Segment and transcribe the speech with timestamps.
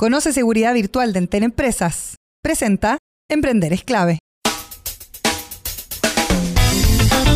[0.00, 2.16] Conoce seguridad virtual de Entel Empresas.
[2.42, 2.96] Presenta
[3.28, 4.18] Emprender es clave.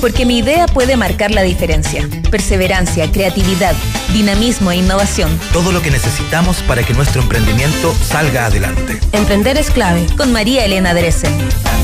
[0.01, 2.09] Porque mi idea puede marcar la diferencia.
[2.31, 3.75] Perseverancia, creatividad,
[4.15, 5.39] dinamismo e innovación.
[5.53, 8.99] Todo lo que necesitamos para que nuestro emprendimiento salga adelante.
[9.13, 10.07] Emprender es clave.
[10.17, 11.37] Con María Elena Dresen.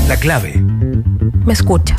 [0.07, 0.55] La clave.
[1.45, 1.95] Me escucha.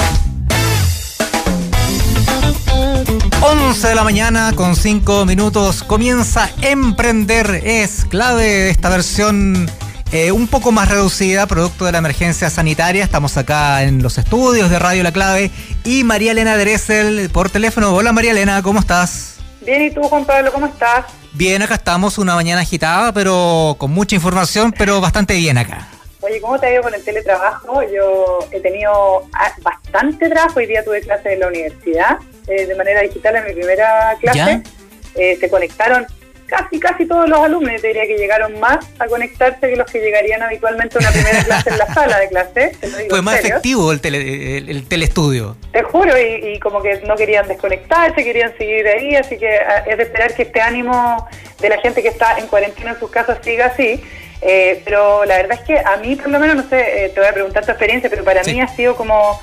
[3.44, 9.68] 11 de la mañana con 5 minutos comienza Emprender es clave esta versión
[10.12, 13.02] eh, un poco más reducida, producto de la emergencia sanitaria.
[13.02, 15.50] Estamos acá en los estudios de Radio La Clave
[15.82, 17.92] y María Elena Dressel por teléfono.
[17.92, 19.38] Hola María Elena, ¿cómo estás?
[19.62, 21.06] Bien, ¿y tú Juan Pablo, cómo estás?
[21.32, 25.88] Bien, acá estamos, una mañana agitada, pero con mucha información, pero bastante bien acá.
[26.20, 27.82] Oye, ¿cómo te ha ido con el teletrabajo?
[27.82, 32.74] Yo he tenido ah, bastante trabajo, hoy día tuve clase en la universidad eh, de
[32.74, 34.62] manera digital en mi primera clase.
[35.14, 36.06] Eh, se conectaron
[36.52, 40.00] casi, casi todos los alumnos, te diría que llegaron más a conectarse que los que
[40.00, 42.72] llegarían habitualmente a una primera clase en la sala de clase.
[43.08, 45.56] Fue más efectivo el, tele, el, telestudio.
[45.72, 49.96] Te juro, y, como que no querían desconectarse, querían seguir ahí, así que ah, es
[49.96, 51.26] de esperar que este ánimo
[51.60, 54.02] de la gente que está en cuarentena en sus casas siga así.
[54.42, 57.28] Eh, pero la verdad es que a mí, por lo menos, no sé, te voy
[57.28, 59.40] a preguntar tu experiencia, pero para mí ha sido como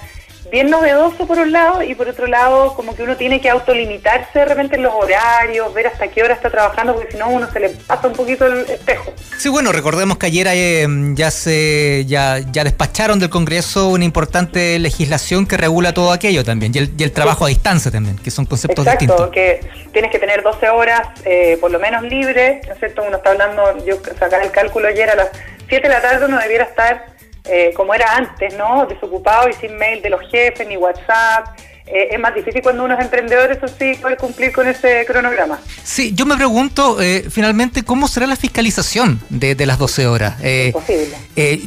[0.52, 4.40] bien novedoso por un lado y por otro lado como que uno tiene que autolimitarse
[4.40, 7.50] de repente en los horarios, ver hasta qué hora está trabajando, porque si no uno
[7.52, 9.14] se le pasa un poquito el espejo.
[9.38, 14.80] Sí, bueno, recordemos que ayer eh, ya se ya, ya despacharon del Congreso una importante
[14.80, 18.86] legislación que regula todo aquello también, y el, trabajo a distancia también, que son conceptos
[18.86, 23.04] Exacto, que tienes que tener 12 horas eh, por lo menos libre, ¿no es cierto?
[23.06, 25.30] Uno está hablando, yo sacar el cálculo ayer a las
[25.68, 27.19] 7 de la tarde uno debiera estar
[27.50, 28.86] eh, como era antes, ¿no?
[28.86, 31.48] Desocupado y sin mail de los jefes ni WhatsApp.
[31.92, 35.60] Eh, es más difícil cuando uno es emprendedor, eso sí, poder cumplir con ese cronograma.
[35.84, 40.36] Sí, yo me pregunto eh, finalmente cómo será la fiscalización de, las 12 horas.
[40.44, 40.72] Eh,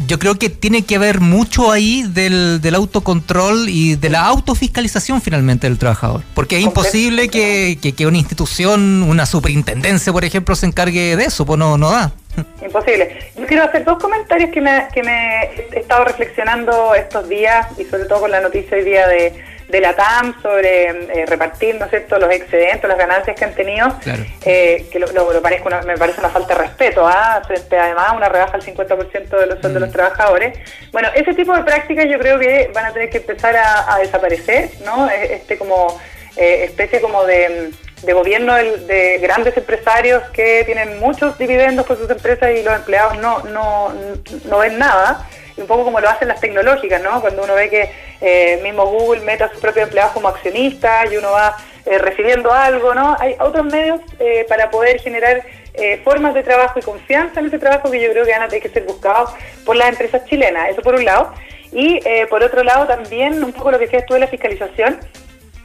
[0.06, 5.68] yo creo que tiene que haber mucho ahí del, autocontrol y de la autofiscalización finalmente
[5.68, 11.17] del trabajador, porque es imposible que, que, una institución, una superintendencia, por ejemplo, se encargue
[11.17, 12.12] de eso, pues no, no da.
[12.62, 13.30] Imposible.
[13.36, 17.84] Yo quiero hacer dos comentarios que me, que me he estado reflexionando estos días y
[17.84, 19.32] sobre todo con la noticia hoy día de,
[19.72, 23.54] de la TAM sobre eh, repartir, ¿no es cierto?, los excedentes, las ganancias que han
[23.54, 23.88] tenido,
[24.44, 27.42] eh, que lo, parezco me parece una falta de respeto, ¿ah?
[27.46, 29.92] frente además una rebaja al 50% de los sueldos de los mm.
[29.92, 30.58] trabajadores.
[30.92, 34.70] Bueno, ese tipo de prácticas yo creo que van a tener que empezar a, desaparecer,
[34.84, 35.08] ¿no?
[35.10, 35.98] E, este como
[36.36, 37.70] eh, especie como de
[38.02, 43.18] de gobierno de, grandes empresarios que tienen muchos dividendos por sus empresas y los empleados
[43.18, 43.92] no, no,
[44.45, 45.29] no ven nada.
[45.57, 47.20] Un poco como lo hacen las tecnológicas, ¿no?
[47.20, 47.91] Cuando uno ve que
[48.23, 52.51] eh, mismo Google mete a sus propios empleados como accionistas y uno va eh, recibiendo
[52.52, 53.17] algo, ¿no?
[53.20, 55.42] Hay otros medios eh, para poder generar
[56.05, 58.62] formas de trabajo y confianza en ese trabajo que yo creo que van a tener
[58.62, 59.30] que ser buscados
[59.64, 60.68] por las empresas chilenas.
[60.68, 61.33] Eso por un lado.
[61.73, 61.98] Y
[62.29, 65.01] por otro lado también un poco lo que decías tú de la fiscalización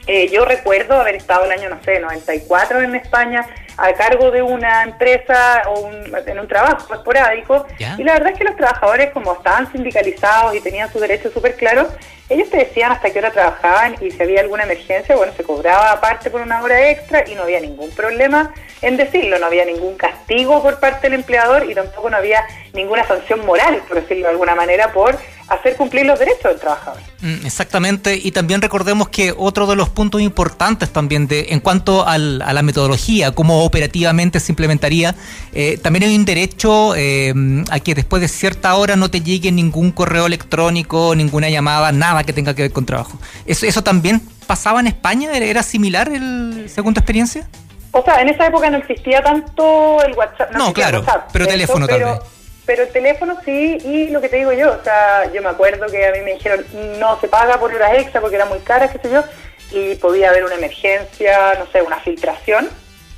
[0.07, 3.45] eh, yo recuerdo haber estado el año, no sé, 94 en España
[3.77, 8.43] a cargo de una empresa o en un trabajo esporádico y la verdad es que
[8.43, 11.87] los trabajadores como estaban sindicalizados y tenían sus derechos súper claros,
[12.27, 15.91] ellos te decían hasta qué hora trabajaban y si había alguna emergencia, bueno, se cobraba
[15.91, 18.51] aparte por una hora extra y no había ningún problema
[18.81, 23.05] en decirlo, no había ningún castigo por parte del empleador y tampoco no había ninguna
[23.05, 25.17] sanción moral, por decirlo de alguna manera, por
[25.47, 27.01] hacer cumplir los derechos del trabajador.
[27.21, 32.05] Mm, exactamente, y también recordemos que otro de los puntos importantes también de en cuanto
[32.07, 35.15] a la metodología, cómo operativamente se implementaría,
[35.53, 37.33] eh, también hay un derecho eh,
[37.69, 42.23] a que después de cierta hora no te llegue ningún correo electrónico, ninguna llamada, nada
[42.23, 43.17] que tenga que ver con trabajo.
[43.45, 45.31] ¿Eso, eso también pasaba en España?
[45.33, 47.47] ¿Era similar, el, según tu experiencia?
[47.91, 50.51] O sea, en esa época no existía tanto el WhatsApp.
[50.51, 52.36] No, claro, pero teléfono también pero
[52.67, 56.05] el teléfono sí, y lo que te digo yo, o sea, yo me acuerdo que
[56.05, 56.65] a mí me dijeron
[56.99, 59.23] no se paga por horas extra porque era muy cara, qué sé yo,
[59.71, 62.69] y podía haber una emergencia, no sé, una filtración,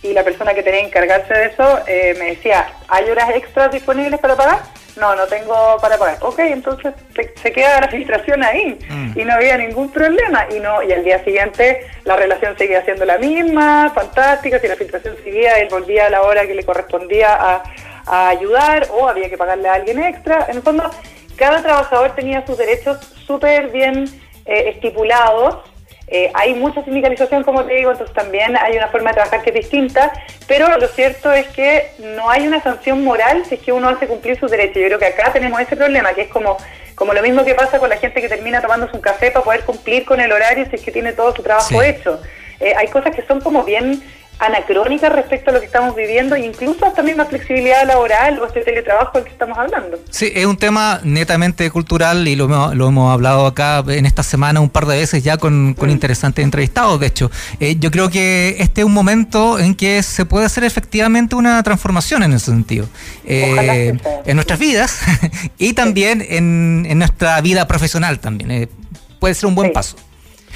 [0.01, 3.71] y la persona que tenía que encargarse de eso eh, me decía, ¿hay horas extras
[3.71, 4.59] disponibles para pagar?
[4.95, 6.17] No, no tengo para pagar.
[6.21, 6.93] Ok, entonces
[7.41, 9.19] se, queda la filtración ahí mm.
[9.19, 10.45] y no había ningún problema.
[10.51, 14.59] Y no y al día siguiente la relación seguía siendo la misma, fantástica.
[14.59, 17.63] Si la filtración seguía, él volvía a la hora que le correspondía a,
[18.05, 20.45] a ayudar o había que pagarle a alguien extra.
[20.49, 20.89] En el fondo,
[21.35, 24.05] cada trabajador tenía sus derechos súper bien
[24.45, 25.57] eh, estipulados.
[26.07, 29.51] Eh, hay mucha sindicalización, como te digo, entonces también hay una forma de trabajar que
[29.51, 30.11] es distinta,
[30.47, 34.07] pero lo cierto es que no hay una sanción moral si es que uno hace
[34.07, 34.81] cumplir sus derechos.
[34.81, 36.57] Yo creo que acá tenemos ese problema, que es como,
[36.95, 39.65] como lo mismo que pasa con la gente que termina tomándose un café para poder
[39.65, 42.19] cumplir con el horario si es que tiene todo su trabajo hecho.
[42.59, 44.03] Eh, hay cosas que son como bien
[44.39, 48.61] anacrónicas respecto a lo que estamos viviendo e incluso hasta misma flexibilidad laboral o este
[48.61, 49.99] teletrabajo del que estamos hablando.
[50.09, 54.23] Sí, es un tema netamente cultural y lo, hemos- lo hemos hablado acá en esta
[54.23, 57.29] semana un par de veces ya con, con interesantes entrevistados, de hecho.
[57.59, 61.61] Eh, yo creo que este es un momento en que se puede hacer efectivamente una
[61.63, 62.87] transformación en ese sentido.
[63.25, 65.01] Eh, en nuestras vidas
[65.57, 68.51] y también en, en nuestra vida profesional también.
[68.51, 68.69] Eh,
[69.19, 69.73] puede ser un buen Sí.
[69.73, 69.95] paso.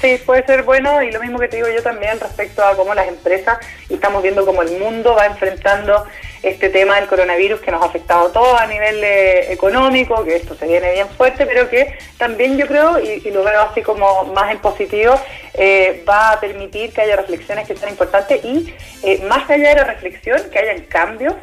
[0.04, 2.92] Sí, puede ser bueno y lo mismo que te digo yo también respecto a cómo
[2.92, 3.56] las empresas
[3.88, 6.04] y estamos viendo cómo el mundo va enfrentando
[6.42, 10.36] este tema del coronavirus que nos ha afectado a todos a nivel eh, económico, que
[10.36, 13.80] esto se viene bien fuerte, pero que también yo creo, y, y lo veo así
[13.80, 15.18] como más en positivo,
[15.54, 18.74] eh, va a permitir que haya reflexiones que sean importantes y
[19.04, 21.34] eh, más allá de la reflexión, que hayan cambios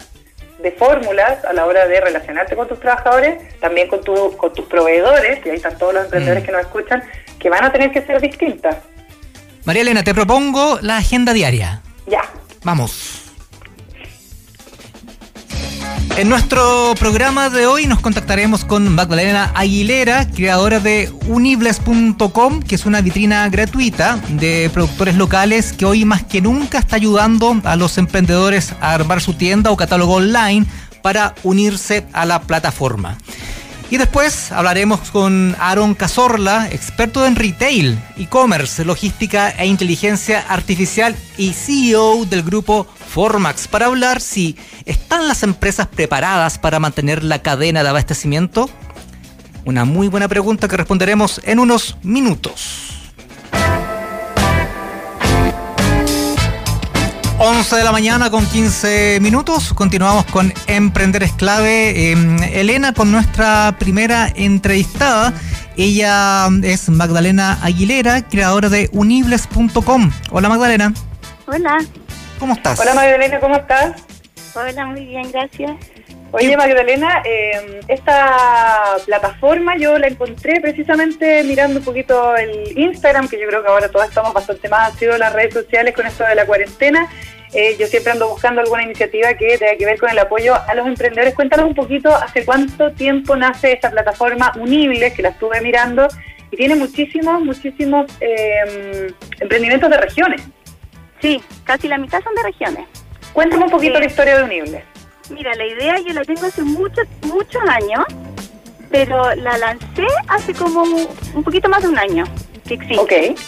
[0.62, 4.66] de fórmulas a la hora de relacionarte con tus trabajadores, también con, tu, con tus
[4.66, 6.46] proveedores, y ahí están todos los emprendedores Mm.
[6.46, 7.04] que nos escuchan,
[7.42, 8.78] que van a tener que ser distintas.
[9.66, 11.82] María Elena, te propongo la agenda diaria.
[12.08, 12.22] Ya.
[12.64, 13.18] Vamos.
[16.18, 22.86] En nuestro programa de hoy nos contactaremos con Magdalena Aguilera, creadora de unibles.com, que es
[22.86, 27.98] una vitrina gratuita de productores locales que hoy más que nunca está ayudando a los
[27.98, 30.66] emprendedores a armar su tienda o catálogo online
[31.02, 33.18] para unirse a la plataforma.
[33.92, 41.52] Y después hablaremos con Aaron Cazorla, experto en retail, e-commerce, logística e inteligencia artificial y
[41.52, 44.56] CEO del grupo Formax, para hablar si
[44.86, 48.70] están las empresas preparadas para mantener la cadena de abastecimiento.
[49.66, 52.81] Una muy buena pregunta que responderemos en unos minutos.
[57.44, 59.74] 11 de la mañana con 15 minutos.
[59.74, 62.12] Continuamos con Emprender es clave.
[62.12, 62.16] Eh,
[62.54, 65.34] Elena con nuestra primera entrevistada.
[65.76, 70.12] Ella es Magdalena Aguilera, creadora de unibles.com.
[70.30, 70.94] Hola Magdalena,
[71.48, 71.80] Hola,
[72.38, 72.80] ¿cómo estás?
[72.80, 74.04] Hola Magdalena, ¿cómo estás?
[74.54, 75.72] hola, muy bien, gracias.
[76.34, 83.38] Oye Magdalena, eh, esta plataforma yo la encontré precisamente mirando un poquito el Instagram, que
[83.38, 86.24] yo creo que ahora todos estamos bastante más activos en las redes sociales con esto
[86.24, 87.10] de la cuarentena.
[87.54, 90.74] Eh, yo siempre ando buscando alguna iniciativa que tenga que ver con el apoyo a
[90.74, 91.36] los emprendedores.
[91.36, 96.08] Cuéntanos un poquito hace cuánto tiempo nace esta plataforma Unibles, que la estuve mirando,
[96.50, 99.12] y tiene muchísimos, muchísimos eh,
[99.42, 100.42] emprendimientos de regiones.
[101.22, 102.88] Sí, casi la mitad son de regiones.
[103.34, 104.00] Cuéntame un poquito Sí.
[104.00, 104.84] la historia de Unibles.
[105.30, 108.06] Mira, la idea yo la tengo hace muchos, muchos años,
[108.90, 112.26] pero la lancé hace como un, un poquito más de un año
[112.66, 113.00] que existe.
[113.00, 113.40] Ok.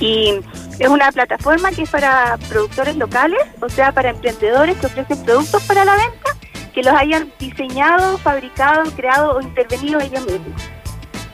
[0.00, 0.40] Y
[0.78, 5.62] es una plataforma que es para productores locales, o sea, para emprendedores que ofrecen productos
[5.64, 6.36] para la venta,
[6.74, 10.62] que los hayan diseñado, fabricado, creado o intervenido ellos mismos.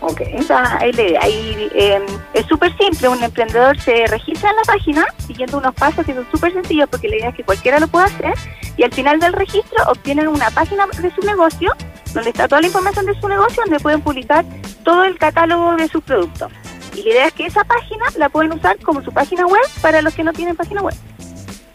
[0.01, 0.21] Ok.
[0.21, 1.29] Esa es la idea.
[1.29, 2.01] Y, eh,
[2.35, 6.27] es súper simple, un emprendedor se registra en la página siguiendo unos pasos que son
[6.31, 8.35] súper sencillos porque la idea es que cualquiera lo pueda hacer
[8.77, 11.73] y al final del registro obtienen una página de su negocio
[12.15, 14.45] donde está toda la información de su negocio donde pueden publicar
[14.85, 16.53] todo el catálogo de sus productos.
[16.95, 20.01] Y la idea es que esa página la pueden usar como su página web para
[20.01, 20.95] los que no tienen página web.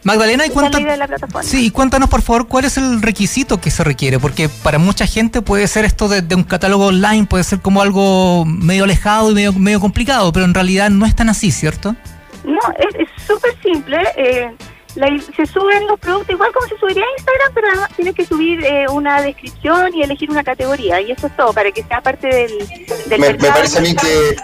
[0.04, 1.42] Magdalena, ¿y Esa es la cuánta- idea de la plataforma.
[1.42, 5.06] Sí, y cuéntanos por favor cuál es el requisito que se requiere, porque para mucha
[5.06, 9.30] gente puede ser esto de, de un catálogo online, puede ser como algo medio alejado
[9.30, 11.96] y medio, medio complicado, pero en realidad no es tan así, ¿cierto?
[12.44, 13.96] No, es súper simple.
[14.16, 14.54] eh,
[14.96, 18.26] la- se suben los productos igual como se subiría a Instagram, pero además tienes que
[18.26, 21.00] subir eh, una descripción y elegir una categoría.
[21.00, 22.58] Y eso es todo, para que sea parte del,
[23.06, 24.36] del Me, parece a mí que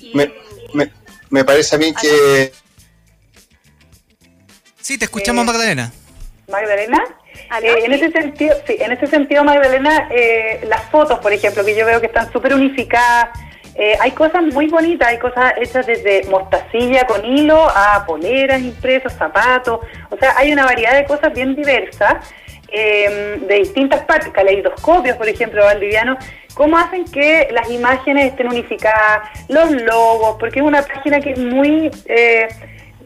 [0.00, 0.30] Y- me,
[0.74, 0.92] me,
[1.30, 2.52] me parece a mí que
[4.88, 5.92] Sí, te escuchamos Eh, Magdalena.
[6.48, 7.04] Magdalena.
[7.62, 11.76] Eh, en ese sentido, sí, en ese sentido, Magdalena, eh, las fotos, por ejemplo, que
[11.76, 13.38] yo veo que están súper unificadas,
[13.74, 19.12] eh, hay cosas muy bonitas, hay cosas hechas desde mostacilla con hilo a poleras impresos,
[19.12, 22.14] zapatos, o sea, hay una variedad de cosas bien diversas
[22.68, 26.16] eh, de distintas partes, caleidoscopios, por ejemplo, Valdiviano,
[26.54, 31.38] cómo hacen que las imágenes estén unificadas, los logos, porque es una página que es
[31.38, 31.90] muy...
[32.06, 32.48] Eh,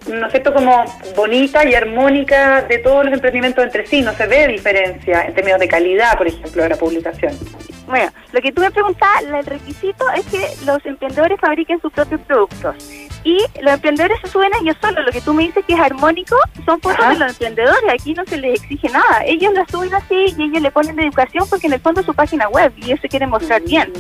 [0.09, 0.85] ¿no es cierto?, como
[1.17, 5.61] bonita y armónica de todos los emprendimientos entre sí, no se ve diferencia en términos
[5.61, 7.37] de calidad, por ejemplo, de la publicación.
[7.87, 12.21] Bueno, lo que tú me preguntabas, el requisito es que los emprendedores fabriquen sus propios
[12.23, 12.77] productos.
[13.25, 15.05] Y los emprendedores se suben ellos solos.
[15.05, 17.13] Lo que tú me dices que es armónico son fotos Ajá.
[17.13, 17.93] de los emprendedores.
[17.93, 19.23] Aquí no se les exige nada.
[19.27, 22.07] Ellos las suben así y ellos le ponen de educación porque en el fondo es
[22.07, 23.93] su página web y eso quieren mostrar bien.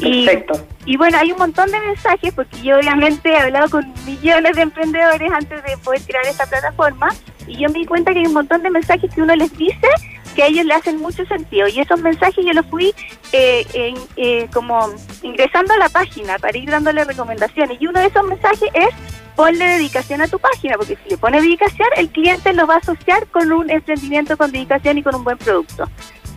[0.00, 0.66] Perfecto.
[0.84, 4.62] y bueno, hay un montón de mensajes porque yo obviamente he hablado con millones de
[4.62, 7.08] emprendedores antes de poder crear esta plataforma
[7.46, 9.88] y yo me di cuenta que hay un montón de mensajes que uno les dice
[10.34, 12.94] que a ellos le hacen mucho sentido y esos mensajes yo los fui
[13.32, 14.90] eh, eh, como
[15.22, 18.88] ingresando a la página para ir dándole recomendaciones y uno de esos mensajes es
[19.36, 22.78] ponle dedicación a tu página, porque si le pones dedicación, el cliente lo va a
[22.78, 25.84] asociar con un emprendimiento con dedicación y con un buen producto.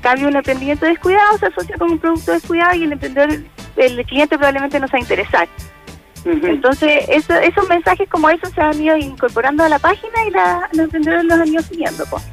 [0.01, 3.29] Cambio un emprendimiento descuidado, se asocia con un producto descuidado y el emprendedor,
[3.75, 5.49] el cliente probablemente no se va a interesar.
[6.25, 10.69] Entonces, eso, esos mensajes como esos se han ido incorporando a la página y la,
[10.73, 12.05] los emprendedores los han ido siguiendo.
[12.09, 12.23] Pues.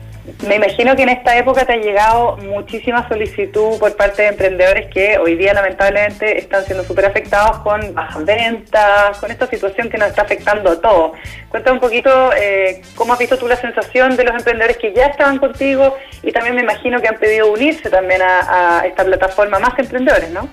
[0.47, 4.89] Me imagino que en esta época te ha llegado muchísima solicitud por parte de emprendedores
[4.93, 9.99] que hoy día lamentablemente están siendo súper afectados con bajas ventas, con esta situación que
[9.99, 11.13] nos está afectando a todos.
[11.49, 15.07] Cuéntame un poquito eh, cómo has visto tú la sensación de los emprendedores que ya
[15.07, 19.59] estaban contigo y también me imagino que han pedido unirse también a, a esta plataforma
[19.61, 20.49] más emprendedores, ¿no?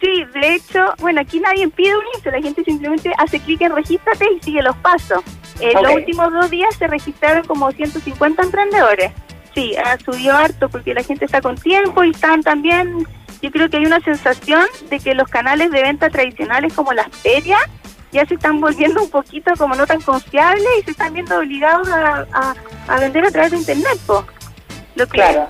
[0.00, 4.26] Sí, de hecho, bueno, aquí nadie pide unirse, la gente simplemente hace clic en regístrate
[4.36, 5.24] y sigue los pasos.
[5.60, 9.12] En los últimos dos días se registraron como 150 emprendedores.
[9.54, 13.06] Sí, ha subido harto porque la gente está con tiempo y están también,
[13.40, 17.08] yo creo que hay una sensación de que los canales de venta tradicionales como las
[17.08, 17.62] ferias
[18.12, 21.88] ya se están volviendo un poquito como no tan confiables y se están viendo obligados
[21.88, 22.54] a,
[22.88, 23.98] a, vender a través de internet.
[24.94, 25.48] Lo que, claro.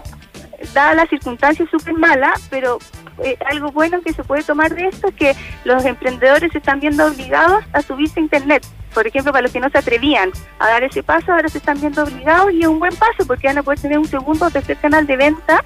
[0.72, 2.78] dada las circunstancias súper malas, pero
[3.22, 6.80] eh, algo bueno que se puede tomar de esto es que los emprendedores se están
[6.80, 8.66] viendo obligados a subirse a Internet.
[8.96, 11.78] Por ejemplo, para los que no se atrevían a dar ese paso, ahora se están
[11.78, 14.50] viendo obligados y es un buen paso porque van a poder tener un segundo o
[14.50, 15.62] tercer canal de venta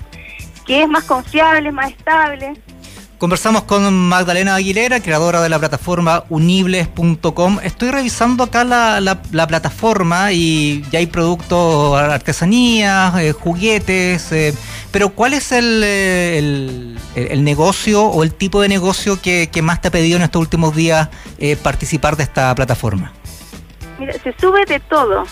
[0.67, 2.55] que es más confiable, más estable.
[3.19, 7.59] Conversamos con Magdalena Aguilera, creadora de la plataforma unibles.com.
[7.63, 14.55] Estoy revisando acá la, la, plataforma y ya hay productos, artesanías, eh, juguetes, eh,
[14.91, 19.87] pero ¿cuál es eh, el, el, negocio o el tipo de negocio que, más te
[19.87, 21.11] ha pedido en estos últimos días
[21.63, 23.13] participar de esta plataforma?
[24.01, 25.25] Mira, se sube de todo,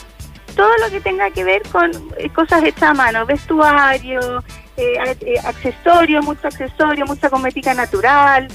[0.55, 1.91] todo lo que tenga que ver con
[2.35, 4.45] cosas hechas a mano, vestuario,
[4.77, 8.47] eh, eh, accesorios, mucho accesorio, mucha cosmética natural,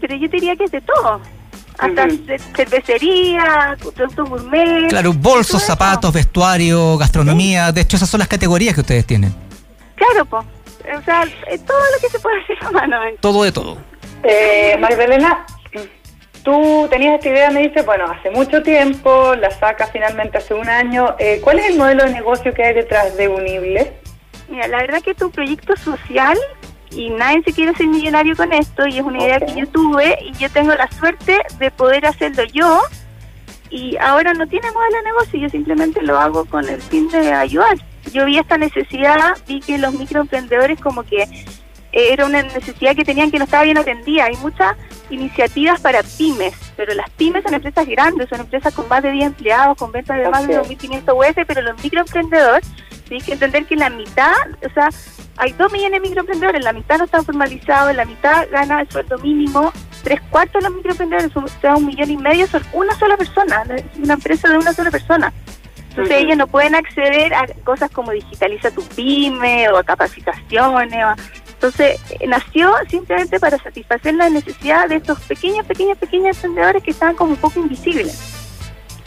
[0.00, 1.20] pero yo diría que es de todo.
[1.76, 2.06] Hasta
[2.54, 4.88] cervecería, productos gourmet.
[4.88, 7.72] Claro, bolsos, zapatos, vestuario, gastronomía.
[7.72, 9.34] De hecho, esas son las categorías que ustedes tienen.
[9.96, 10.46] Claro, pues.
[10.96, 11.24] O sea,
[11.66, 12.96] todo lo que se puede hacer a mano.
[13.18, 13.78] Todo de todo.
[14.22, 15.44] Eh, Magdalena,
[16.42, 20.68] tú tenías esta idea, me dice, bueno, hace mucho tiempo, la sacas finalmente hace un
[20.68, 21.14] año.
[21.18, 23.92] Eh, ¿Cuál es el modelo de negocio que hay detrás de Unible?
[24.48, 26.36] Mira, la verdad que es un proyecto social
[26.90, 30.18] y nadie se quiere hacer millonario con esto y es una idea que yo tuve
[30.22, 32.80] y yo tengo la suerte de poder hacerlo yo
[33.70, 37.32] y ahora no tiene modelo de negocio, yo simplemente lo hago con el fin de
[37.32, 37.78] ayudar.
[38.12, 41.26] Yo vi esta necesidad, vi que los microemprendedores como que
[41.92, 44.24] era una necesidad que tenían que no estaba bien atendida.
[44.24, 44.76] Hay muchas
[45.10, 49.26] iniciativas para pymes, pero las pymes son empresas grandes, son empresas con más de 10
[49.26, 52.68] empleados, con ventas de más de 2.500 UF, pero los microemprendedores
[53.12, 54.32] Tienes que entender que la mitad,
[54.64, 54.88] o sea,
[55.36, 59.18] hay dos millones de microemprendedores, la mitad no están formalizados, la mitad gana el sueldo
[59.18, 59.70] mínimo,
[60.02, 63.64] tres cuartos de los microemprendedores, o sea, un millón y medio son una sola persona,
[64.02, 65.30] una empresa de una sola persona.
[65.90, 71.04] Entonces ellos no pueden acceder a cosas como digitaliza tu pyme o a capacitaciones.
[71.62, 76.90] Entonces eh, nació simplemente para satisfacer la necesidad de estos pequeños, pequeños, pequeños emprendedores que
[76.90, 78.40] estaban como un poco invisibles.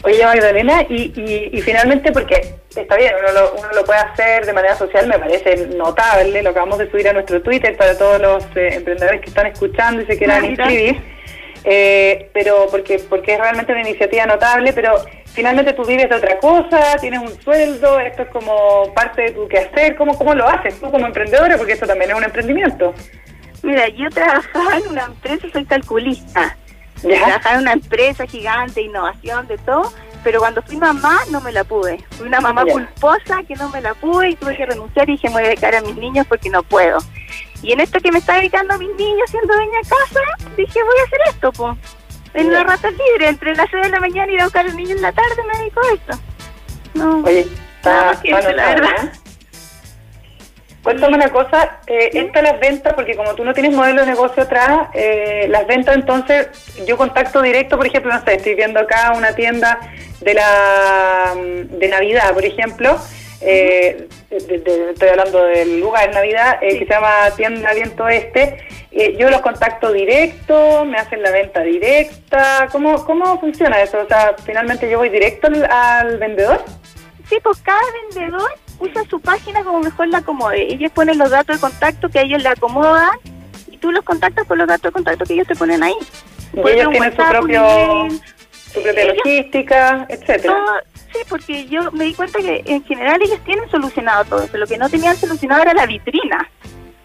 [0.02, 4.52] Oye, Magdalena, y, y, finalmente, porque está bien, uno lo, uno lo puede hacer de
[4.54, 8.44] manera social, me parece notable, lo acabamos de subir a nuestro Twitter para todos los
[8.56, 11.02] eh, emprendedores que están escuchando y se quieran inscribir,
[11.64, 14.94] eh, pero porque, porque es realmente una iniciativa notable, pero
[15.36, 19.46] finalmente tú vives de otra cosa, tienes un sueldo, esto es como parte de tu
[19.46, 21.56] quehacer, ¿cómo, cómo lo haces tú como emprendedora?
[21.56, 22.92] Porque esto también es un emprendimiento.
[23.62, 26.56] Mira, yo trabajaba en una empresa, soy calculista
[27.02, 29.92] Trabajaba en una empresa gigante, innovación, de todo,
[30.24, 32.02] pero cuando fui mamá no me la pude.
[32.12, 35.28] Fui una mamá culposa que no me la pude y tuve que renunciar y dije,
[35.28, 36.98] me voy a dedicar a mis niños porque no puedo.
[37.62, 40.20] Y en esto que me está dedicando a mis niños siendo dueña de casa,
[40.56, 41.78] dije, voy a hacer esto, pues.
[42.36, 44.68] En una rata libre, entre las 6 de la mañana y ir a buscar a
[44.68, 46.18] los niños en la tarde, me a esto.
[46.94, 49.12] No, Oye, está, la verdad.
[50.82, 54.44] Cuéntame una cosa, eh, estas las ventas, porque como tú no tienes modelo de negocio
[54.44, 56.48] atrás, eh, las ventas entonces,
[56.86, 59.80] yo contacto directo, por ejemplo, no sé, estoy viendo acá una tienda
[60.20, 63.00] de la mm, de Navidad, por ejemplo,
[63.40, 68.58] eh, estoy hablando del lugar de Navidad, eh, que se llama Tienda Viento Este,
[69.18, 73.98] yo los contacto directo, me hacen la venta directa, ¿cómo, cómo funciona eso?
[73.98, 76.64] O sea, finalmente yo voy directo al, al vendedor.
[77.28, 80.72] Sí, pues cada vendedor usa su página como mejor la acomode.
[80.72, 83.18] Ellos ponen los datos de contacto que a ellos le acomodan
[83.70, 85.96] y tú los contactas con los datos de contacto que ellos te ponen ahí.
[86.54, 88.08] Y ellos tienen su, propio,
[88.72, 90.56] su propia logística, etcétera.
[91.16, 94.56] Sí, porque yo me di cuenta que en general ellos tienen solucionado todo eso.
[94.56, 96.48] Lo que no tenían solucionado era la vitrina.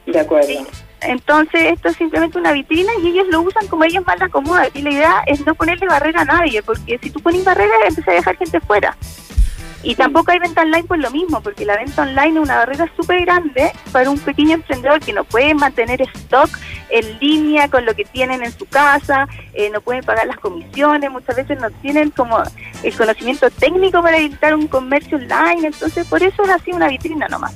[0.06, 0.66] De acuerdo.
[1.02, 4.68] Entonces esto es simplemente una vitrina y ellos lo usan como ellos más la acomodan.
[4.74, 8.12] Y la idea es no ponerle barrera a nadie, porque si tú pones barrera empieza
[8.12, 8.96] a dejar gente fuera.
[9.84, 12.88] Y tampoco hay venta online por lo mismo, porque la venta online es una barrera
[12.96, 16.50] súper grande para un pequeño emprendedor que no puede mantener stock
[16.90, 21.10] en línea con lo que tienen en su casa, eh, no pueden pagar las comisiones,
[21.10, 22.44] muchas veces no tienen como
[22.84, 27.28] el conocimiento técnico para editar un comercio online, entonces por eso es así una vitrina
[27.28, 27.56] nomás.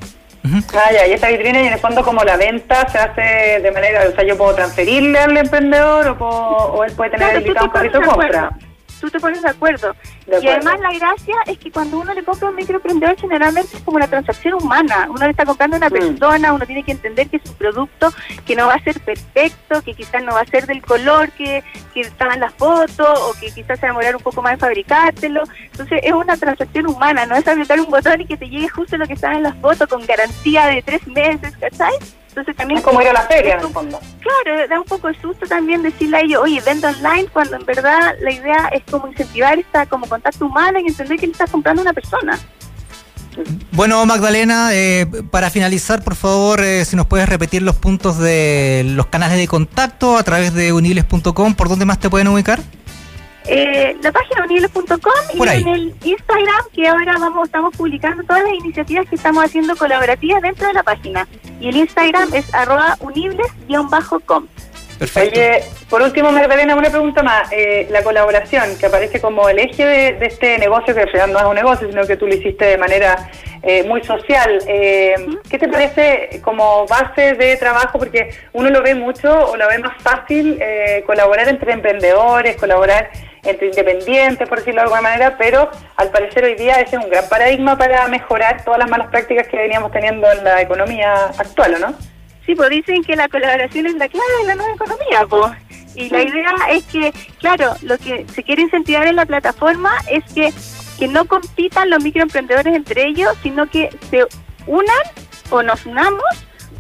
[0.74, 3.72] Ah, ya, y esa vitrina y en el fondo como la venta se hace de
[3.72, 7.40] manera, o sea, yo puedo transferirle al emprendedor o, puedo, o él puede tener Claro,
[7.40, 8.28] habilitado te un carrito compra.
[8.28, 8.75] acuerdo.
[9.00, 9.96] Tú te pones de acuerdo.
[10.26, 13.78] De Y además la gracia es que cuando uno le compra a un microemprendedor generalmente
[13.78, 15.08] es como una transacción humana.
[15.10, 15.94] Uno le está comprando a una Mm.
[15.94, 18.12] persona, uno tiene que entender que es un producto
[18.46, 21.64] que no va a ser perfecto, que quizás no va a ser del color que,
[21.94, 24.54] que estaba en la foto o que quizás se va a demorar un poco más
[24.54, 25.44] en fabricártelo.
[25.72, 28.98] Entonces es una transacción humana, no es apretar un botón y que te llegue justo
[28.98, 31.94] lo que estaba en la foto con garantía de tres meses, ¿cachai?
[32.36, 33.98] Entonces también Es como ir a la feria en el fondo.
[34.20, 37.66] Claro, da un poco de susto también decirle a ellos, oye, vendo online, cuando en
[37.66, 41.50] verdad la idea es como incentivar esta como contacto humano y entender que le estás
[41.50, 42.38] comprando a una persona.
[43.72, 48.84] Bueno, Magdalena, eh, para finalizar, por favor, eh, si nos puedes repetir los puntos de
[48.86, 52.60] los canales de contacto a través de unibles.com, ¿por dónde más te pueden ubicar?
[53.48, 55.62] Eh, la página unibles.com y ahí.
[55.62, 60.42] en el Instagram, que ahora vamos estamos publicando todas las iniciativas que estamos haciendo colaborativas
[60.42, 61.28] dentro de la página.
[61.60, 64.48] Y el Instagram es arroba unibles-com.
[64.98, 65.40] Perfecto.
[65.40, 67.52] Oye, por último, Magdalena, una pregunta más.
[67.52, 71.28] Eh, la colaboración, que aparece como el eje de, de este negocio, que en realidad
[71.28, 73.30] no es un negocio, sino que tú lo hiciste de manera
[73.68, 74.60] eh, muy social.
[74.68, 75.16] Eh,
[75.50, 77.98] ¿Qué te parece como base de trabajo?
[77.98, 83.10] Porque uno lo ve mucho o lo ve más fácil eh, colaborar entre emprendedores, colaborar
[83.46, 87.10] entre independientes, por decirlo de alguna manera, pero al parecer hoy día ese es un
[87.10, 91.76] gran paradigma para mejorar todas las malas prácticas que veníamos teniendo en la economía actual,
[91.76, 91.96] ¿o no?
[92.46, 95.52] Sí, pues dicen que la colaboración es la clave de la nueva economía, pues.
[95.96, 100.24] Y la idea es que, claro, lo que se quiere incentivar en la plataforma es
[100.34, 100.54] que,
[101.00, 104.26] que no compitan los microemprendedores entre ellos, sino que se
[104.68, 105.04] unan
[105.50, 106.24] o nos unamos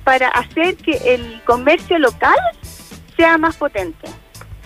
[0.04, 2.38] para hacer que el comercio local
[3.16, 4.08] sea más potente.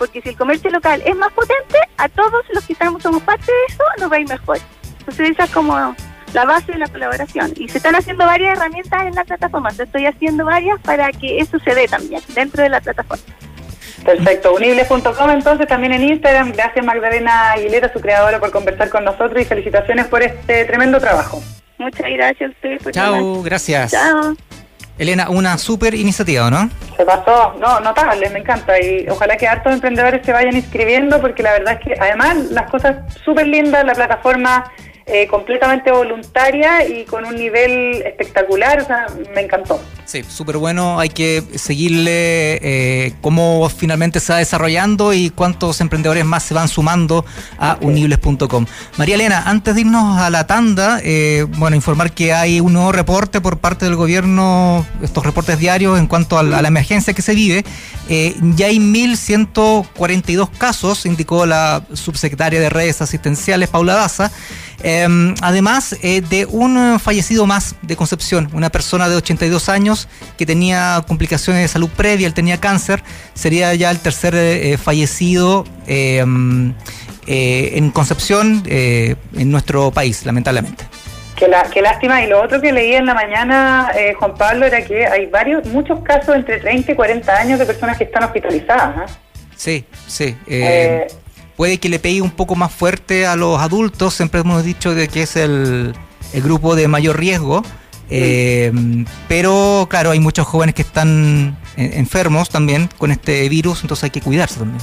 [0.00, 3.52] Porque si el comercio local es más potente, a todos los que estamos somos parte
[3.52, 4.56] de eso nos va a ir mejor.
[4.98, 5.94] Entonces esa es como
[6.32, 7.52] la base de la colaboración.
[7.54, 9.70] Y se están haciendo varias herramientas en la plataforma.
[9.72, 13.22] Yo estoy haciendo varias para que eso se dé también dentro de la plataforma.
[14.02, 16.52] Perfecto, unibles.com entonces también en Instagram.
[16.52, 21.42] Gracias Magdalena Aguilera, su creadora, por conversar con nosotros y felicitaciones por este tremendo trabajo.
[21.76, 23.20] Muchas gracias a ustedes por llamar.
[23.20, 23.90] Chao, gracias.
[23.90, 24.34] Chao.
[25.00, 26.68] Elena, una súper iniciativa, ¿no?
[26.94, 31.42] Se pasó, no, notable, me encanta y ojalá que hartos emprendedores se vayan inscribiendo porque
[31.42, 34.70] la verdad es que además las cosas súper lindas, la plataforma
[35.12, 39.80] eh, completamente voluntaria y con un nivel espectacular, o sea, me encantó.
[40.04, 40.98] Sí, súper bueno.
[40.98, 46.68] Hay que seguirle eh, cómo finalmente se va desarrollando y cuántos emprendedores más se van
[46.68, 47.24] sumando
[47.58, 48.66] a unibles.com.
[48.98, 52.90] María Elena, antes de irnos a la tanda, eh, bueno, informar que hay un nuevo
[52.92, 57.14] reporte por parte del gobierno, estos reportes diarios en cuanto a la, a la emergencia
[57.14, 57.64] que se vive.
[58.08, 64.32] Eh, ya hay 1.142 casos, indicó la subsecretaria de redes asistenciales, Paula Daza.
[64.82, 70.46] Eh, además eh, de un fallecido más de Concepción, una persona de 82 años que
[70.46, 73.02] tenía complicaciones de salud previa, él tenía cáncer,
[73.34, 76.24] sería ya el tercer eh, fallecido eh,
[77.26, 80.84] eh, en Concepción eh, en nuestro país, lamentablemente.
[81.36, 82.22] Qué, la, qué lástima.
[82.22, 85.64] Y lo otro que leí en la mañana, eh, Juan Pablo, era que hay varios,
[85.66, 89.10] muchos casos entre 30 y 40 años de personas que están hospitalizadas.
[89.10, 89.14] ¿eh?
[89.56, 90.36] Sí, sí.
[90.46, 91.14] eh, Eh,
[91.60, 95.08] puede que le pegue un poco más fuerte a los adultos, siempre hemos dicho de
[95.08, 95.92] que es el,
[96.32, 97.62] el grupo de mayor riesgo,
[98.08, 98.72] eh,
[99.28, 104.22] pero claro, hay muchos jóvenes que están enfermos también con este virus, entonces hay que
[104.22, 104.80] cuidarse también.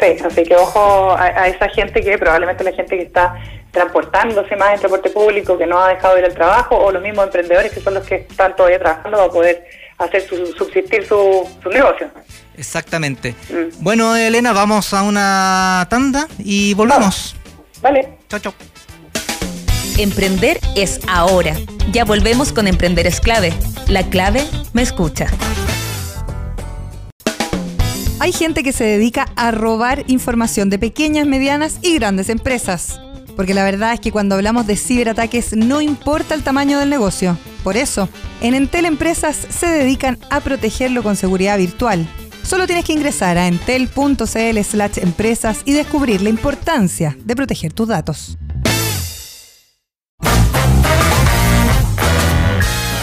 [0.00, 3.36] Sí, así que ojo a, a esa gente que probablemente la gente que está
[3.70, 7.02] transportándose más en transporte público, que no ha dejado de ir al trabajo, o los
[7.04, 9.64] mismos emprendedores que son los que están todavía trabajando para poder
[9.98, 12.10] hacer su, subsistir su, su negocio.
[12.56, 13.34] Exactamente.
[13.50, 13.82] Mm.
[13.82, 17.36] Bueno, Elena, vamos a una tanda y volvemos.
[17.82, 18.18] Vale.
[18.28, 18.54] Chao, chao.
[19.98, 21.56] Emprender es ahora.
[21.92, 23.52] Ya volvemos con Emprender es clave.
[23.88, 25.26] La clave me escucha.
[28.18, 33.00] Hay gente que se dedica a robar información de pequeñas, medianas y grandes empresas.
[33.36, 37.38] Porque la verdad es que cuando hablamos de ciberataques no importa el tamaño del negocio.
[37.62, 38.08] Por eso,
[38.40, 42.08] en Entel Empresas se dedican a protegerlo con seguridad virtual.
[42.46, 47.88] Solo tienes que ingresar a entel.cl slash empresas y descubrir la importancia de proteger tus
[47.88, 48.38] datos.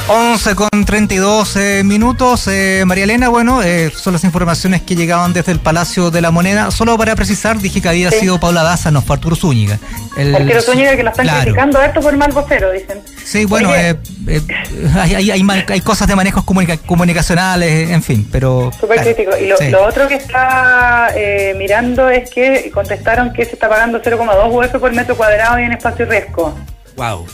[0.10, 2.48] 11 con 32 eh, minutos.
[2.48, 6.30] Eh, María Elena, bueno, eh, son las informaciones que llegaban desde el Palacio de la
[6.30, 6.72] Moneda.
[6.72, 8.20] Solo para precisar, dije que había Sí.
[8.20, 9.80] sido Paula Daza, no fue Arturo Zúñiga.
[10.18, 11.42] El- Arturo Zúñiga que lo están Claro.
[11.44, 13.00] criticando harto por mal vocero, dicen.
[13.24, 13.96] Sí, bueno, eh,
[14.28, 14.42] eh,
[15.00, 18.72] hay, hay, hay ma- hay cosas de manejos comunica- comunicacionales, en fin, pero...
[18.78, 19.38] Súper claro, crítico.
[19.38, 19.70] Y lo, sí.
[19.70, 24.80] lo otro que está eh, mirando es que contestaron que se está pagando 0,2 UF
[24.80, 26.54] por metro cuadrado y en espacio riesgo.
[26.98, 27.26] Wow.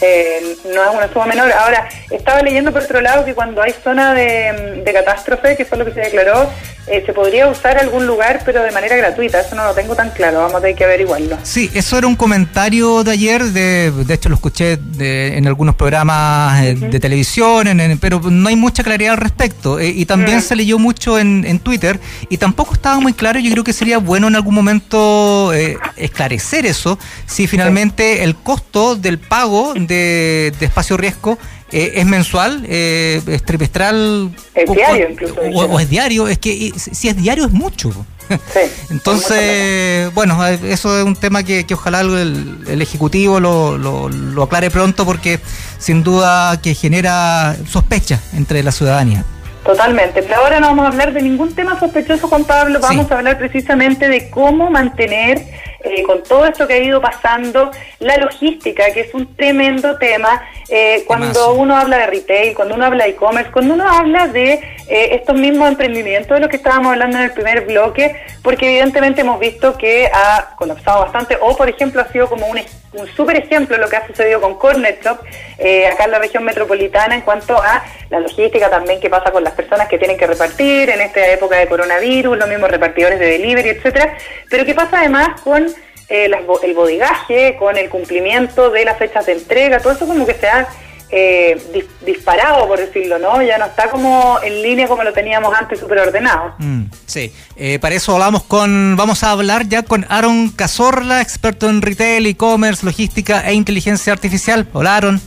[0.00, 1.52] Eh, no es una suma menor.
[1.52, 5.78] Ahora, estaba leyendo por otro lado que cuando hay zona de, de catástrofe, que fue
[5.78, 6.50] lo que se declaró,
[6.90, 9.40] eh, se podría usar algún lugar, pero de manera gratuita.
[9.40, 11.38] Eso no lo tengo tan claro, vamos a tener que averiguarlo.
[11.42, 15.74] Sí, eso era un comentario de ayer, de, de hecho lo escuché de- en algunos
[15.74, 19.78] programas eh, de televisión, en- en- pero no hay mucha claridad al respecto.
[19.78, 20.42] Eh, y también Mm.
[20.42, 23.38] se leyó mucho en, en Twitter y tampoco estaba muy claro.
[23.40, 25.52] Yo creo que sería bueno en algún momento
[25.96, 31.38] esclarecer eso, si finalmente el costo del pago de, de espacio riesgo
[31.72, 36.28] eh, es mensual, eh, es trimestral Es cu- diario, incluso, o, o es diario.
[36.28, 37.90] Es que si es diario es mucho.
[38.30, 38.60] Sí.
[38.90, 44.08] Entonces, bueno, eh, eso es un tema que, que ojalá el, el Ejecutivo lo, lo-
[44.08, 45.40] lo aclare pronto porque
[45.78, 49.24] sin duda que genera sospecha entre la ciudadanía.
[49.64, 53.12] Totalmente, pero ahora no vamos a hablar de ningún tema sospechoso, Juan Pablo, vamos Sí.
[53.12, 55.46] a hablar precisamente de cómo mantener,
[55.82, 60.42] eh, con todo esto que ha ido pasando, la logística, que es un tremendo tema,
[60.68, 64.52] eh, cuando uno habla de retail, cuando uno habla de e-commerce, cuando uno habla de
[64.88, 69.22] eh, estos mismos emprendimientos de los que estábamos hablando en el primer bloque, porque evidentemente
[69.22, 72.58] hemos visto que ha colapsado bastante, o por ejemplo ha sido como un,
[72.92, 75.20] un súper ejemplo lo que ha sucedido con Corner Shop,
[75.58, 79.44] eh, acá en la región metropolitana, en cuanto a la logística también que pasa con
[79.44, 83.26] las personas que tienen que repartir en esta época de coronavirus, los mismos repartidores de
[83.26, 84.16] delivery, etcétera,
[84.48, 85.66] pero que pasa además con
[86.08, 86.30] eh,
[86.62, 90.48] el bodigaje, con el cumplimiento de las fechas de entrega, todo eso como que se
[90.48, 90.66] ha
[91.12, 93.42] eh, dis- disparado, por decirlo, ¿no?
[93.42, 96.54] Ya no está como en línea como lo teníamos antes, súper ordenado.
[96.58, 101.68] Mm, sí, Eh, para eso hablamos con, vamos a hablar ya con Aaron Cazorla, experto
[101.68, 104.66] en retail, e-commerce, logística e inteligencia artificial.
[104.72, 105.20] Hola Aaron.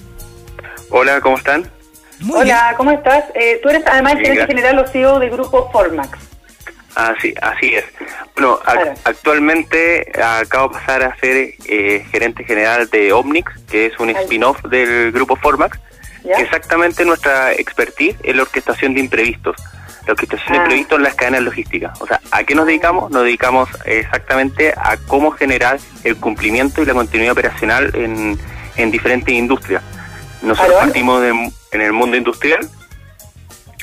[0.90, 1.70] Hola, ¿cómo están?
[2.20, 3.26] Muy Hola, ¿cómo estás?
[3.36, 6.18] Eh, tú eres además Bien, gerente general o CEO del grupo Formax.
[6.96, 7.86] Ah, sí, así es.
[8.36, 8.60] Bueno,
[9.04, 14.62] actualmente acabo de pasar a ser eh, gerente general de Omnix, que es un spin-off
[14.64, 15.80] del grupo Formax.
[16.38, 19.56] Exactamente nuestra expertise es la orquestación de imprevistos.
[20.06, 20.62] La orquestación de Ah.
[20.64, 22.00] imprevistos en las cadenas logísticas.
[22.02, 23.10] O sea, ¿a qué nos dedicamos?
[23.12, 28.38] Nos dedicamos exactamente a cómo generar el cumplimiento y la continuidad operacional en,
[28.78, 29.82] en diferentes industrias.
[30.42, 30.86] Nosotros Claro.
[30.86, 32.70] partimos de- en el mundo industrial,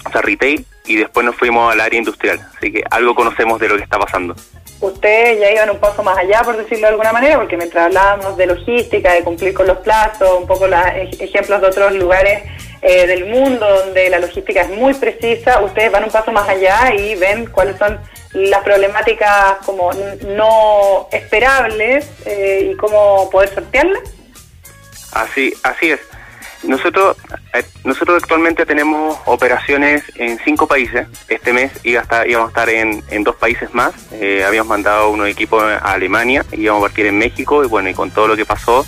[0.05, 2.41] o sea, retail, y después nos fuimos al área industrial.
[2.57, 4.35] Así que algo conocemos de lo que está pasando.
[4.81, 8.37] Ustedes ya iban un paso más allá, por decirlo de alguna manera, porque mientras hablábamos
[8.39, 10.81] de logística, de cumplir con los plazos, un poco los
[11.19, 12.43] ejemplos de otros lugares
[12.81, 16.95] eh, del mundo donde la logística es muy precisa, ustedes van un paso más allá
[16.95, 18.01] y ven cuáles son
[18.33, 19.91] las problemáticas como
[20.29, 24.03] no esperables eh, y cómo poder sortearlas.
[25.13, 26.01] Así, así es.
[26.63, 27.17] Nosotros,
[27.55, 31.07] eh, nosotros actualmente tenemos operaciones en cinco países.
[31.29, 33.95] Este mes iba a estar, íbamos a estar en, dos países más.
[34.13, 37.65] Eh, habíamos mandado unos equipos a Alemania íbamos a partir en México.
[37.65, 38.85] Y bueno, y con todo lo que pasó,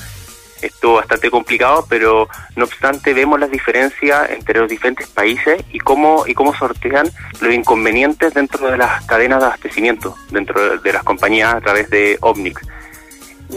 [0.61, 6.25] estuvo bastante complicado, pero no obstante vemos las diferencias entre los diferentes países y cómo,
[6.27, 11.55] y cómo sortean los inconvenientes dentro de las cadenas de abastecimiento, dentro de las compañías
[11.55, 12.63] a través de Omnix.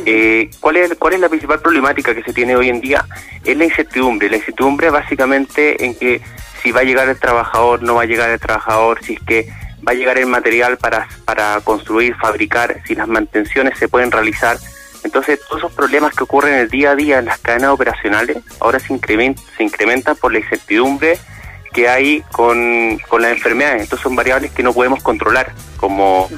[0.05, 3.05] Eh, ¿cuál, es, ¿Cuál es la principal problemática que se tiene hoy en día?
[3.43, 4.29] Es la incertidumbre.
[4.29, 6.21] La incertidumbre básicamente en que
[6.61, 9.47] si va a llegar el trabajador, no va a llegar el trabajador, si es que
[9.87, 14.57] va a llegar el material para, para construir, fabricar, si las mantenciones se pueden realizar.
[15.03, 18.37] Entonces, todos esos problemas que ocurren en el día a día en las cadenas operacionales
[18.59, 21.19] ahora se, incremen- se incrementan por la incertidumbre
[21.71, 23.83] que hay con, con las enfermedades.
[23.83, 26.29] Entonces, son variables que no podemos controlar como,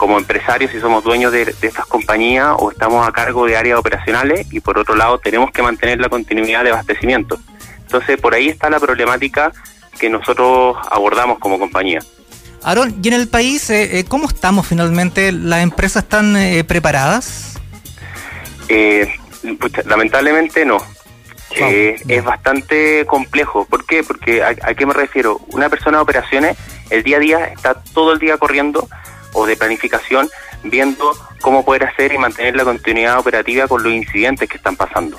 [0.00, 3.78] como empresarios si somos dueños de, de estas compañías o estamos a cargo de áreas
[3.78, 7.38] operacionales y por otro lado tenemos que mantener la continuidad de abastecimiento.
[7.82, 9.52] Entonces, por ahí está la problemática
[9.98, 12.00] que nosotros abordamos como compañía.
[12.62, 15.32] Aaron, y en el país, eh, eh, ¿cómo estamos finalmente?
[15.32, 17.60] ¿Las empresas están eh, preparadas?
[18.70, 19.06] Eh,
[19.60, 20.78] pucha, lamentablemente no.
[21.50, 22.14] Eh, ya.
[22.14, 23.66] es bastante complejo.
[23.66, 24.02] ¿Por qué?
[24.02, 25.42] Porque a, a qué me refiero?
[25.48, 26.56] Una persona de operaciones,
[26.88, 28.88] el día a día está todo el día corriendo
[29.32, 30.28] o de planificación,
[30.64, 35.18] viendo cómo poder hacer y mantener la continuidad operativa con los incidentes que están pasando.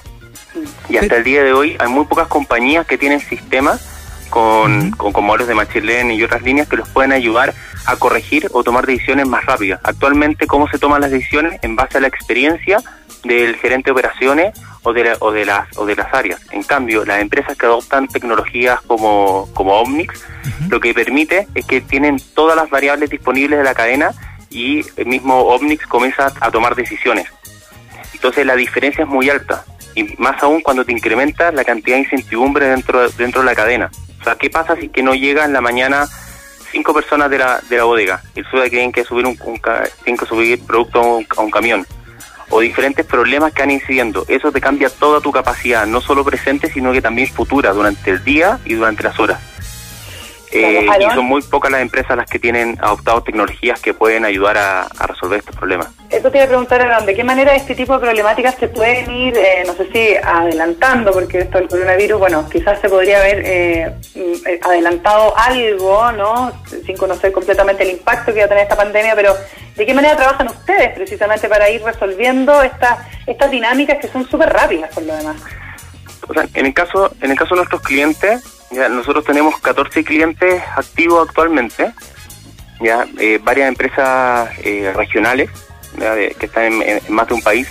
[0.89, 3.81] Y hasta el día de hoy hay muy pocas compañías que tienen sistemas
[4.29, 7.53] con, con, con modelos de Machine Learning y otras líneas que los pueden ayudar
[7.85, 9.79] a corregir o tomar decisiones más rápidas.
[9.83, 11.59] Actualmente, ¿cómo se toman las decisiones?
[11.61, 12.79] En base a la experiencia
[13.23, 14.53] del gerente de operaciones
[14.83, 16.41] o de, la- o de las o de las áreas.
[16.51, 20.25] En cambio, las empresas que adoptan tecnologías como, como Omnix,
[20.69, 24.11] lo que permite es que tienen todas las variables disponibles de la cadena
[24.49, 27.27] y el mismo Omnix comienza a tomar decisiones.
[28.13, 32.03] Entonces la diferencia es muy alta y más aún cuando te incrementa la cantidad de
[32.03, 33.91] incertidumbre dentro, dentro de la cadena.
[34.19, 36.07] O sea, ¿qué pasa si que no llega en la mañana
[36.71, 39.35] cinco personas de la, de la bodega y resulta que tienen que subir un,
[40.03, 41.85] tienen que subir producto a un, a un camión?
[42.51, 44.25] O diferentes problemas que van incidiendo.
[44.27, 48.23] Eso te cambia toda tu capacidad, no solo presente, sino que también futura, durante el
[48.23, 49.50] día y durante las horas.
[50.51, 54.57] Eh, y son muy pocas las empresas las que tienen adoptado tecnologías que pueden ayudar
[54.57, 55.87] a, a resolver estos problemas.
[56.11, 59.09] Eso te iba a preguntar, Aaron, ¿de qué manera este tipo de problemáticas se pueden
[59.11, 63.41] ir, eh, no sé si adelantando, porque esto del coronavirus, bueno, quizás se podría haber
[63.45, 66.51] eh, mm, eh, adelantado algo, ¿no?
[66.85, 69.33] Sin conocer completamente el impacto que va a tener esta pandemia, pero
[69.75, 74.49] ¿de qué manera trabajan ustedes precisamente para ir resolviendo estas estas dinámicas que son súper
[74.49, 75.37] rápidas por lo demás?
[76.27, 80.03] O sea, en el caso, en el caso de nuestros clientes, ya nosotros tenemos 14
[80.03, 81.91] clientes activos actualmente,
[82.79, 85.49] ya eh, varias empresas eh, regionales
[85.97, 87.67] ya, de- que están en, en más de un país.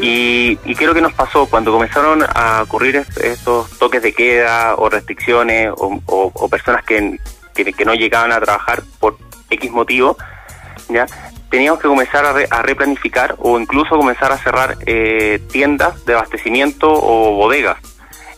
[0.00, 4.74] Y, y creo que nos pasó cuando comenzaron a ocurrir est- estos toques de queda
[4.76, 7.18] o restricciones o, o- o personas que,
[7.54, 9.16] que, que no llegaban a trabajar por
[9.48, 10.16] X motivo,
[10.88, 11.06] ya
[11.50, 16.14] teníamos que comenzar a, re- a replanificar o incluso comenzar a cerrar eh, tiendas de
[16.14, 17.78] abastecimiento o bodegas.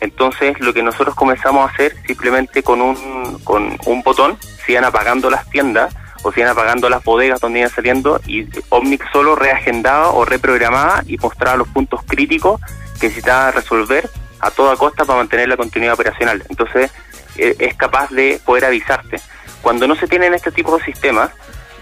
[0.00, 5.30] Entonces lo que nosotros comenzamos a hacer simplemente con un, con un botón, se apagando
[5.30, 10.24] las tiendas o se apagando las bodegas donde iban saliendo y Omnix solo reagendaba o
[10.24, 12.60] reprogramaba y mostraba los puntos críticos
[13.00, 16.44] que necesitaba resolver a toda costa para mantener la continuidad operacional.
[16.48, 16.90] Entonces
[17.36, 19.20] eh, es capaz de poder avisarte.
[19.62, 21.30] Cuando no se tienen este tipo de sistemas,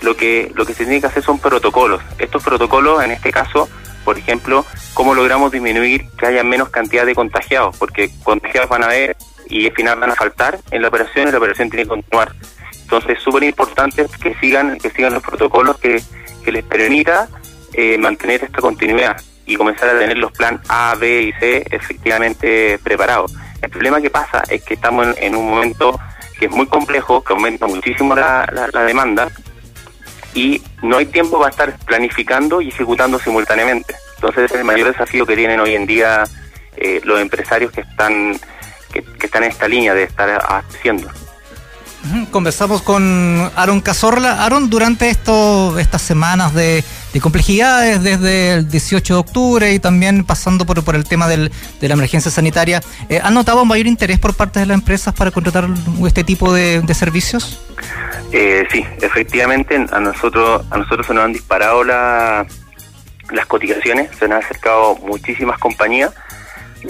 [0.02, 2.02] lo que lo que se tiene que hacer son protocolos.
[2.18, 3.68] Estos protocolos, en este caso,
[4.06, 4.64] por ejemplo,
[4.94, 9.16] cómo logramos disminuir que haya menos cantidad de contagiados, porque contagiados van a haber
[9.48, 12.32] y al final van a faltar en la operación y la operación tiene que continuar.
[12.82, 16.00] Entonces es súper importante que sigan que sigan los protocolos que,
[16.46, 17.28] les permita
[17.72, 22.78] eh, mantener esta continuidad y comenzar a tener los plan A, B y C efectivamente
[22.78, 23.32] preparados.
[23.60, 25.98] El problema que pasa es que estamos en, un momento
[26.38, 29.28] que es muy complejo, que aumenta muchísimo la demanda
[30.36, 33.94] y no hay tiempo para estar planificando y ejecutando simultáneamente.
[34.16, 36.24] Entonces es el mayor desafío que tienen hoy en día
[36.76, 38.38] eh, los empresarios que están
[38.92, 41.08] que, que están en esta línea de estar haciendo.
[42.30, 44.44] Conversamos con Aaron Cazorla.
[44.44, 46.84] Aaron, durante esto, estas semanas de,
[47.16, 51.50] de complejidades, desde el 18 de octubre y también pasando por, el tema del-
[51.80, 55.14] de la emergencia sanitaria, eh, ¿han notado un mayor interés por parte de las empresas
[55.14, 55.66] para contratar
[56.06, 57.58] este tipo de, de servicios?
[58.32, 62.46] Eh, sí, efectivamente a nosotros a nosotros se nos han disparado la-
[63.30, 66.12] las cotizaciones, se nos han acercado muchísimas compañías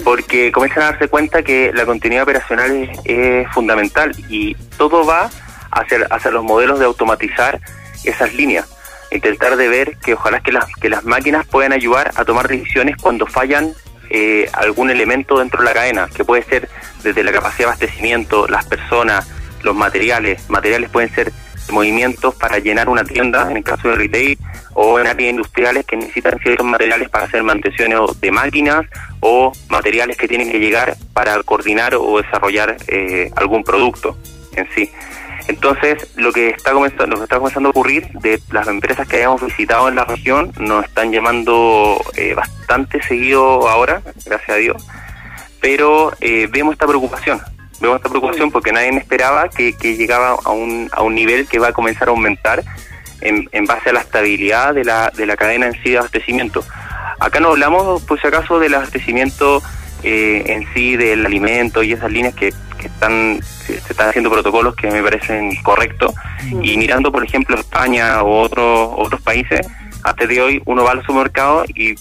[0.03, 5.29] porque comienzan a darse cuenta que la continuidad operacional es, es fundamental y todo va
[5.71, 7.61] hacia, hacia los modelos de automatizar
[8.03, 8.65] esas líneas.
[9.11, 12.97] Intentar de ver que ojalá que las, que las máquinas puedan ayudar a tomar decisiones
[12.97, 13.73] cuando fallan
[14.09, 16.69] eh, algún elemento dentro de la cadena, que puede ser
[17.03, 19.27] desde la capacidad de abastecimiento, las personas,
[19.63, 20.49] los materiales.
[20.49, 21.31] Materiales pueden ser
[21.71, 24.37] movimientos para llenar una tienda, en el caso de retail,
[24.73, 28.85] o en áreas industriales que necesitan ciertos materiales para hacer mantenciones de máquinas
[29.19, 34.17] o materiales que tienen que llegar para coordinar o desarrollar eh, algún producto
[34.55, 34.91] en sí.
[35.47, 39.17] Entonces, lo que está comenzando, lo que está comenzando a ocurrir de las empresas que
[39.17, 44.85] hayamos visitado en la región nos están llamando eh, bastante seguido ahora, gracias a Dios,
[45.61, 47.39] pero eh, vemos esta preocupación,
[47.79, 51.59] vemos esta preocupación porque nadie esperaba que, que llegaba a un, a un nivel que
[51.59, 52.63] va a comenzar a aumentar
[53.21, 56.63] en, en base a la estabilidad de la, de la cadena en sí de abastecimiento.
[57.19, 59.63] Acá no hablamos, por si acaso, del abastecimiento
[60.03, 62.53] eh, en sí del alimento y esas líneas que,
[62.87, 66.13] que están se están haciendo protocolos que me parecen correctos.
[66.61, 69.61] Y mirando por ejemplo España o otros otros países
[70.17, 71.93] día de hoy uno va al supermercado y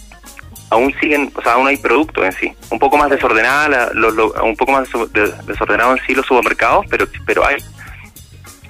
[0.70, 2.52] aún siguen o sea aún hay productos en sí.
[2.70, 6.14] Un poco más desordenada la- lo- lo- un poco más deso- de- desordenado en sí
[6.14, 7.56] los supermercados pero pero hay.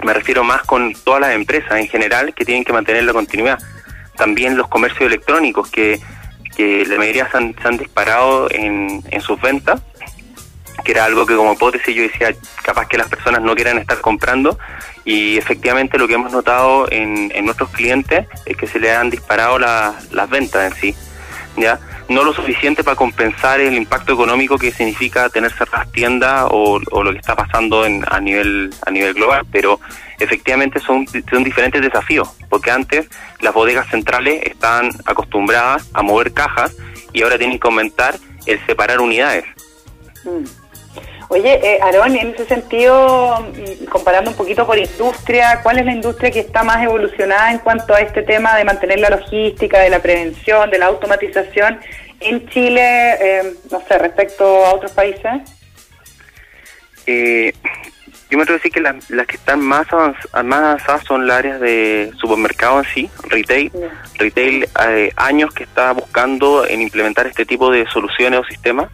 [0.03, 3.59] Me refiero más con todas las empresas en general que tienen que mantener la continuidad.
[4.15, 5.99] También los comercios electrónicos que
[6.55, 9.79] que la mayoría se han, se han disparado en, en sus ventas
[10.87, 13.99] que era algo que como hipótesis yo decía, capaz que las personas no quieran estar
[13.99, 14.57] comprando
[15.03, 19.09] y efectivamente lo que hemos notado en, en nuestros clientes es que se le han
[19.09, 20.95] disparado la- las ventas en sí,
[21.57, 21.77] ¿ya?
[22.07, 27.03] No lo suficiente para compensar el impacto económico que significa tener cerradas tiendas o, o
[27.03, 29.81] lo que está pasando en, a nivel a nivel global, pero
[30.19, 33.09] efectivamente son, son diferentes desafíos, porque antes
[33.41, 36.73] las bodegas centrales estaban acostumbradas a mover cajas
[37.11, 39.43] y ahora tienen que aumentar el separar unidades.
[40.23, 40.45] Mm.
[41.29, 45.91] Oye, eh, Aarón, en ese sentido, mm, comparando un poquito por industria, ¿cuál es la
[45.91, 49.89] industria que está más evolucionada en cuanto a este tema de mantener la logística, de
[49.89, 51.79] la prevención, de la automatización
[52.21, 52.81] en Chile,
[53.19, 55.41] eh, no sé, respecto a otros países?
[57.05, 57.53] Eh,
[58.29, 61.27] yo me atrevo a decir que las, las que están más, avanz- más avanzadas son
[61.27, 63.71] las áreas de supermercado en sí, retail.
[64.17, 68.89] Retail, eh, años que está buscando en implementar este tipo de soluciones o sistemas,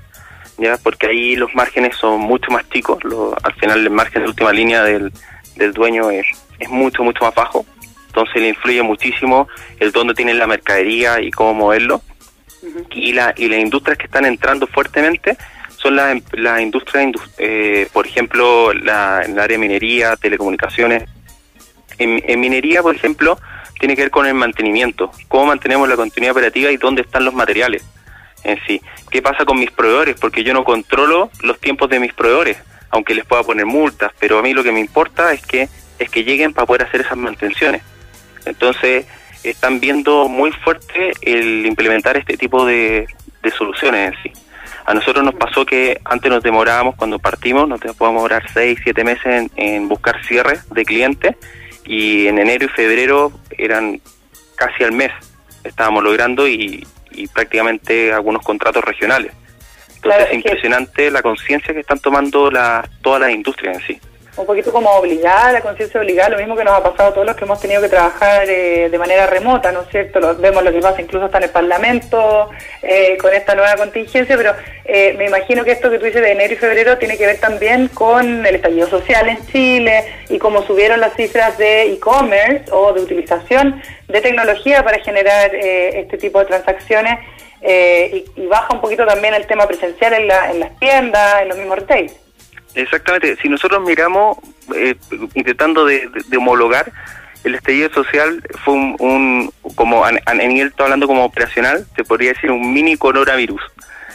[0.58, 3.04] ya porque ahí los márgenes son mucho más chicos.
[3.04, 5.12] lo- al final, el margen de última línea del,
[5.56, 6.26] del dueño es,
[6.60, 7.66] es mucho, mucho más bajo.
[8.08, 9.48] Entonces, le influye muchísimo
[9.80, 12.02] el dónde tiene la mercadería y cómo moverlo.
[12.92, 15.38] Y, la, y las industrias que están entrando fuertemente
[15.78, 21.04] son las las industrias, indus- eh, por ejemplo, la, en el área de minería, telecomunicaciones.
[21.98, 23.38] En, en minería, por ejemplo,
[23.80, 27.34] tiene que ver con el mantenimiento, cómo mantenemos la continuidad operativa y dónde están los
[27.34, 27.84] materiales
[28.44, 28.82] en sí.
[29.10, 30.16] ¿Qué pasa con mis proveedores?
[30.20, 32.58] Porque yo no controlo los tiempos de mis proveedores,
[32.90, 36.10] aunque les pueda poner multas, pero a mí lo que me importa es que es
[36.10, 37.82] que lleguen para poder hacer esas mantenciones.
[38.46, 39.06] Entonces,
[39.44, 43.08] están viendo muy fuerte el implementar este tipo de,
[43.42, 44.40] de soluciones en sí.
[44.86, 49.04] A nosotros nos pasó que antes nos demorábamos, cuando partimos, nos podíamos demorar 6, 7
[49.04, 51.36] meses en, en buscar cierres de clientes
[51.86, 54.02] y en enero y febrero eran
[54.56, 55.12] casi al mes
[55.64, 59.32] estábamos logrando y, y prácticamente algunos contratos regionales.
[59.96, 63.78] Entonces Claro, es es que- impresionante la conciencia que están tomando la, todas las industrias
[63.78, 64.02] en sí.
[64.36, 67.26] Un poquito como obligada, la conciencia obligada, lo mismo que nos ha pasado a todos
[67.26, 70.36] los que hemos tenido que trabajar eh, de manera remota, ¿no es cierto?
[70.38, 72.50] Vemos lo que pasa incluso hasta en el Parlamento
[72.82, 74.54] eh, con esta nueva contingencia, pero
[74.86, 77.40] eh, me imagino que esto que tú dices de enero y febrero tiene que ver
[77.40, 82.92] también con el estallido social en Chile y cómo subieron las cifras de e-commerce o
[82.94, 87.20] de utilización de tecnología para generar eh, este tipo de transacciones
[87.62, 91.42] eh, y, y baja un poquito también el tema presencial en, la, en las tiendas,
[91.44, 92.12] en los mismos retail.
[92.76, 94.38] Exactamente, si nosotros miramos,
[94.76, 94.96] eh,
[95.36, 96.92] intentando de, de- de homologar,
[97.44, 102.04] el estallido social fue un, un- como a, a nivel, estoy hablando como operacional, se
[102.04, 103.62] podría decir un mini coronavirus.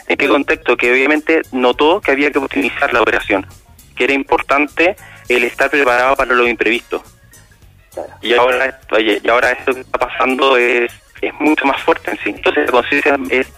[0.08, 0.76] ¿En qué contexto?
[0.76, 3.46] Que obviamente notó que había que optimizar la operación,
[3.94, 4.96] que era importante
[5.28, 7.02] el estar preparado para lo imprevisto.
[8.22, 10.90] Y ahora, oye, y ahora esto que está pasando es,
[11.20, 12.30] es mucho más fuerte en sí.
[12.30, 13.48] Entonces la conciencia es,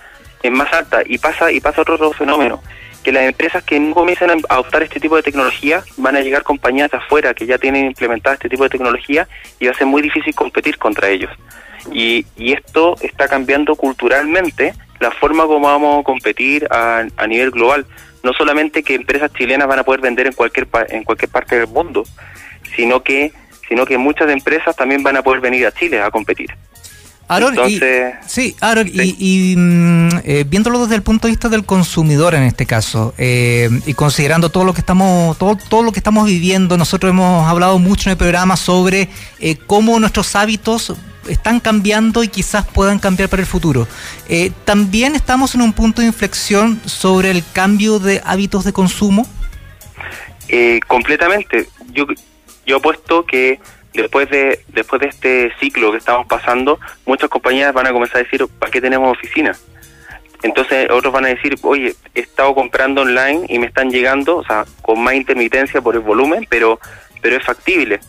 [0.42, 2.60] es más alta y pasa y pasa otro, otro fenómeno
[3.02, 6.42] que las empresas que no comiencen a adoptar este tipo de tecnología van a llegar
[6.42, 9.86] compañías de afuera que ya tienen implementada este tipo de tecnología y va a ser
[9.86, 11.30] muy difícil competir contra ellos.
[11.92, 17.50] Y, y esto está cambiando culturalmente la forma como vamos a competir a, a nivel
[17.50, 17.86] global.
[18.22, 21.68] No solamente que empresas chilenas van a poder vender en cualquier en cualquier parte del
[21.68, 22.04] mundo,
[22.76, 23.32] sino que
[23.66, 26.50] sino que muchas empresas también van a poder venir a Chile a competir.
[27.32, 31.48] Aaron, Entonces- y, sí, Aaron, y, y, mm, eh, viéndolo desde el punto de vista
[31.48, 35.92] del consumidor en este caso, eh, y considerando todo lo que estamos, todo, todo lo
[35.92, 40.94] que estamos viviendo, nosotros hemos hablado mucho en el programa sobre eh, cómo nuestros hábitos
[41.28, 43.86] están cambiando y quizás puedan cambiar para el futuro.
[44.64, 49.26] También estamos en un punto de inflexión sobre el cambio de hábitos de consumo.
[50.48, 51.68] Eh, completamente.
[51.92, 52.06] Yo,
[52.66, 53.60] yo apuesto que
[53.92, 58.24] después de después de este ciclo que estamos pasando, muchas compañías van a comenzar a
[58.24, 59.64] decir, ¿para qué tenemos oficinas?
[60.42, 64.44] Entonces otros van a decir, oye, he estado comprando online y me están llegando, o
[64.44, 66.80] sea, con más intermitencia por el volumen, pero
[67.20, 68.00] pero es factible.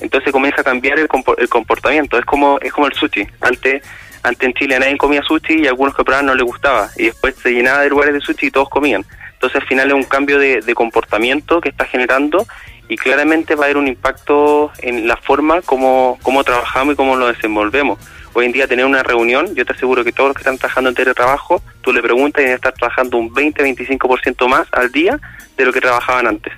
[0.00, 2.18] Entonces comienza a cambiar el, el comportamiento.
[2.18, 3.26] Es como es como el sushi.
[3.40, 3.82] Antes
[4.22, 6.88] antes en Chile nadie comía sushi y algunos que probaban no les gustaba.
[6.96, 9.04] Y después se llenaba de lugares de sushi y todos comían.
[9.34, 12.44] Entonces al final es un cambio de, de comportamiento que está generando
[12.88, 17.16] y claramente va a haber un impacto en la forma como, como trabajamos y cómo
[17.16, 17.98] lo desenvolvemos.
[18.34, 20.90] Hoy en día tener una reunión, yo te aseguro que todos los que están trabajando
[20.90, 25.18] en teletrabajo, tú le preguntas y van a estar trabajando un 20-25% más al día
[25.56, 26.52] de lo que trabajaban antes.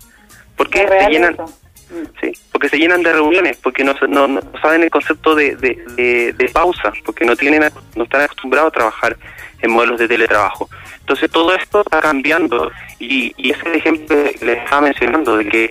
[0.56, 0.82] ¿Por qué?
[0.82, 1.46] ¿Es Se llenan, eso?
[2.20, 5.82] Sí, porque se llenan de reuniones, porque no, no, no saben el concepto de, de,
[5.96, 7.64] de- de pausa, porque no tienen
[7.96, 9.16] no están acostumbrados a trabajar
[9.60, 10.68] en modelos de teletrabajo.
[11.00, 15.70] Entonces todo esto está cambiando y, y ese ejemplo que les estaba mencionando de que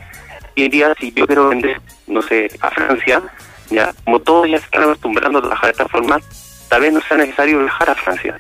[0.64, 3.22] hoy día si yo quiero vender, no sé, a Francia,
[3.70, 6.20] ya como todos ya se están acostumbrando a trabajar de esta forma,
[6.70, 8.36] tal vez no sea necesario viajar a Francia,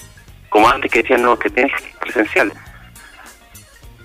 [0.49, 2.51] como antes que decían no, que tienes que ir presencial.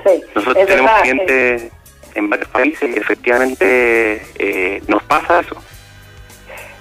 [0.04, 1.72] Sí, Nosotros tenemos verdad, clientes
[2.14, 5.56] en varios países y efectivamente eh, nos pasa eso.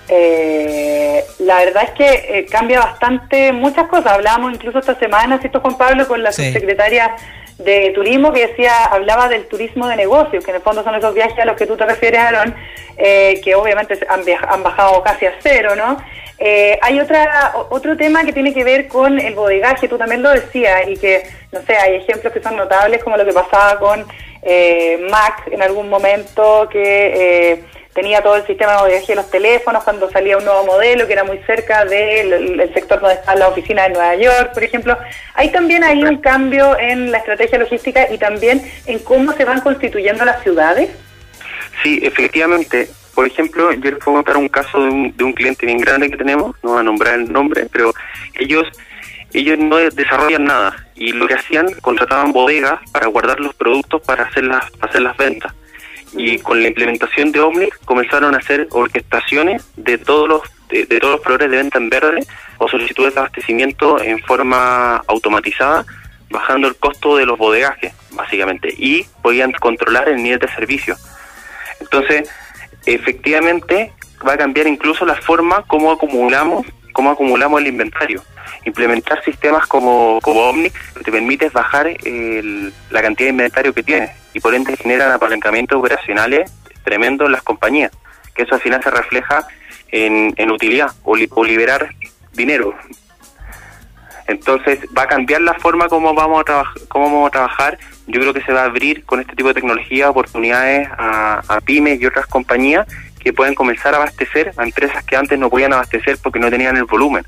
[0.09, 4.07] Eh, la verdad es que eh, cambia bastante muchas cosas.
[4.07, 6.45] Hablábamos incluso esta semana, ¿cierto, Juan Pablo, con la Sí.
[6.45, 7.15] subsecretaria
[7.63, 11.13] de Turismo que decía, hablaba del turismo de negocios, que en el fondo son esos
[11.13, 12.55] viajes a los que tú te refieres, Aaron,
[12.97, 15.97] eh, que obviamente han, bajado casi a cero, ¿no?
[16.39, 20.31] Eh, hay otra otro tema que tiene que ver con el bodegaje, tú también lo
[20.31, 24.05] decías, y que, no sé, hay ejemplos que son notables, como lo que pasaba con
[24.41, 27.63] eh, Mac en algún momento, que eh,
[27.93, 31.13] tenía todo el sistema de bodegaje de los teléfonos cuando salía un nuevo modelo que
[31.13, 34.97] era muy cerca del sector donde está la oficina de Nueva York, por ejemplo.
[35.35, 39.61] Hay también ahí un cambio en la estrategia logística y también en cómo se van
[39.61, 40.89] constituyendo las ciudades.
[41.83, 42.89] Sí, efectivamente.
[43.13, 46.09] Por ejemplo, yo les puedo contar un caso de un, de un cliente bien grande
[46.09, 47.93] que tenemos, no voy a nombrar el nombre, pero
[48.39, 48.67] ellos
[49.33, 54.25] ellos no desarrollan nada y lo que hacían, contrataban bodegas para guardar los productos para
[54.25, 55.53] hacer las, hacer las ventas.
[56.15, 60.99] Y con la implementación de Omnix comenzaron a hacer orquestaciones de todos los de, de
[60.99, 62.25] todos los proveedores de venta en verde
[62.57, 65.85] o solicitudes de abastecimiento en forma automatizada,
[66.29, 70.95] bajando el costo de los bodegajes, básicamente, y podían controlar el nivel de servicio.
[71.79, 72.29] Entonces,
[72.85, 73.93] efectivamente,
[74.27, 78.23] va a cambiar incluso la forma como acumulamos, cómo acumulamos el inventario.
[78.65, 84.11] Implementar sistemas como, como Omnix te permite bajar el- la cantidad de inventario que tienes
[84.33, 86.51] y por ende generan apalancamientos operacionales
[86.83, 87.91] tremendos en las compañías,
[88.33, 89.45] que eso al final se refleja
[89.91, 91.89] en, en utilidad o, li- o liberar
[92.33, 92.73] dinero.
[94.27, 97.77] Entonces va a cambiar la forma como vamos a trabajar, cómo vamos a trabajar.
[98.07, 101.59] Yo creo que se va a abrir con este tipo de tecnología oportunidades a, a
[101.61, 102.87] pymes y otras compañías
[103.19, 106.77] que pueden comenzar a abastecer a empresas que antes no podían abastecer porque no tenían
[106.77, 107.25] el volumen.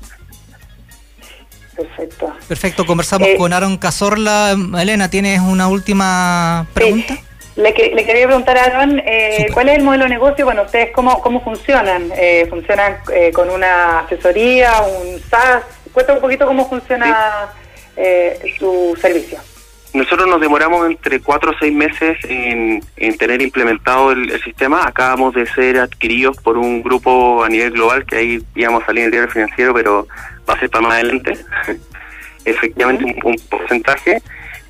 [1.76, 2.32] Perfecto.
[2.48, 4.56] Perfecto, conversamos Eh, con Aaron Cazorla.
[4.80, 7.16] Elena, ¿tienes una última pregunta?
[7.56, 9.46] Le, que- le quería preguntar a Aaron, eh.
[9.52, 10.44] ¿cuál es el modelo de negocio?
[10.44, 12.10] Bueno, ¿ustedes cómo, cómo funcionan?
[12.16, 15.62] Eh, ¿Funcionan eh, con una asesoría, un SaaS?
[15.92, 17.48] Cuéntame un poquito cómo funciona
[17.96, 19.38] eh, su servicio.
[19.94, 24.86] Nosotros nos demoramos entre cuatro o seis meses en, en tener implementado el, el sistema.
[24.86, 29.00] Acabamos de ser adquiridos por un grupo a nivel global que ahí íbamos a salir
[29.00, 30.06] en el diario financiero, pero
[30.48, 31.36] va a ser para más adelante.
[32.44, 34.22] Efectivamente, un, un porcentaje.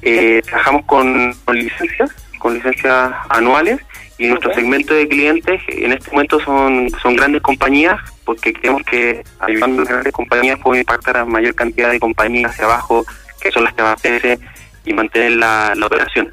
[0.03, 3.81] Eh, trabajamos con, con licencias, con licencias anuales
[4.19, 9.23] y nuestro segmento de clientes en este momento son, son grandes compañías porque creemos que
[9.41, 13.05] ayudando a las grandes compañías puede impactar a mayor cantidad de compañías hacia abajo
[13.41, 14.41] que son las que abastecen
[14.85, 16.33] y mantener la, la operación.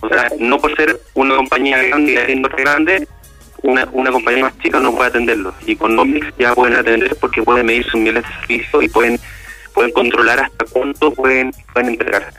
[0.00, 3.08] O sea, no por ser una compañía grande y otra grande,
[3.62, 5.54] una, una compañía más chica no puede atenderlo.
[5.66, 9.20] Y con Omnix ya pueden atender porque pueden medir sus niveles de servicio y pueden
[9.72, 12.32] pueden controlar hasta cuánto pueden, pueden entregar.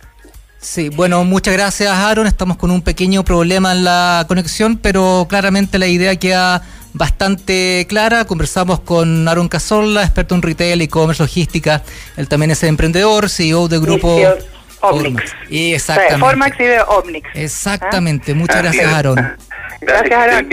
[0.59, 2.25] Sí, bueno, muchas gracias Aaron.
[2.25, 6.61] Estamos con un pequeño problema en la conexión, pero claramente la idea queda
[6.93, 8.25] bastante clara.
[8.25, 11.83] Conversamos con Aaron Cazorla, experto en retail, e-commerce, logística.
[12.15, 14.37] Él también es emprendedor, CEO del grupo CEO
[14.79, 15.35] Omnix.
[15.49, 16.19] Y exactamente.
[16.19, 17.29] Formax y de Omnix.
[17.33, 18.33] Exactamente.
[18.33, 18.93] Muchas gracias.
[18.93, 19.35] Aaron.
[19.81, 20.49] Gracias, Aaron.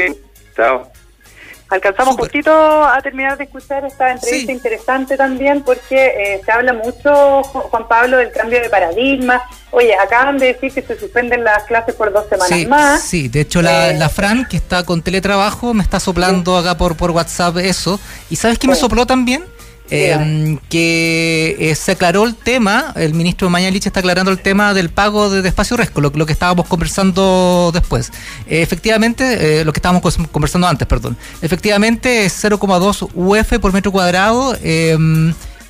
[0.57, 0.91] Chao.
[1.69, 2.25] Alcanzamos Súper.
[2.27, 2.53] justito
[2.85, 4.53] a terminar de escuchar esta entrevista Sí.
[4.53, 9.41] interesante también porque eh, se habla mucho, Ju- Juan Pablo, del cambio de paradigma.
[9.71, 13.01] Oye, acaban de decir que se suspenden las clases por dos semanas Sí, más.
[13.03, 16.77] sí, de hecho la, Eh, la Fran, que está con teletrabajo, me está soplando acá
[16.77, 18.01] por, por WhatsApp eso.
[18.31, 19.45] ¿Y sabes qué me sopló también?
[19.91, 20.59] Eh, Dígame.
[20.69, 25.31] que eh, se aclaró el tema, el ministro Mañalich está aclarando el tema del pago
[25.31, 28.11] de, de espacio resco, lo, lo que estábamos conversando después.
[28.47, 31.17] Eh, efectivamente, eh, lo que estábamos conversando antes, perdón.
[31.43, 34.97] Efectivamente es 0,2 UF por metro cuadrado eh,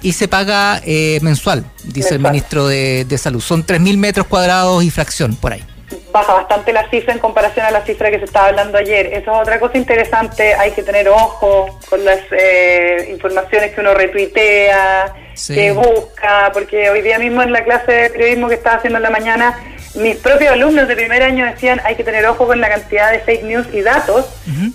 [0.02, 3.40] y se paga eh, mensual, dice el ministro de, de Salud.
[3.40, 5.64] Son 3.000 metros cuadrados y fracción por ahí.
[6.12, 9.06] Baja bastante la cifra en comparación a la cifra que se estaba hablando ayer.
[9.06, 13.94] Eso es otra cosa interesante, hay que tener ojo con las eh, informaciones que uno
[13.94, 15.54] retuitea, Sí.
[15.54, 19.04] que busca, porque hoy día mismo en la clase de periodismo que estaba haciendo en
[19.04, 19.58] la mañana,
[19.94, 23.20] mis propios alumnos de primer año decían hay que tener ojo con la cantidad de
[23.20, 24.26] fake news y datos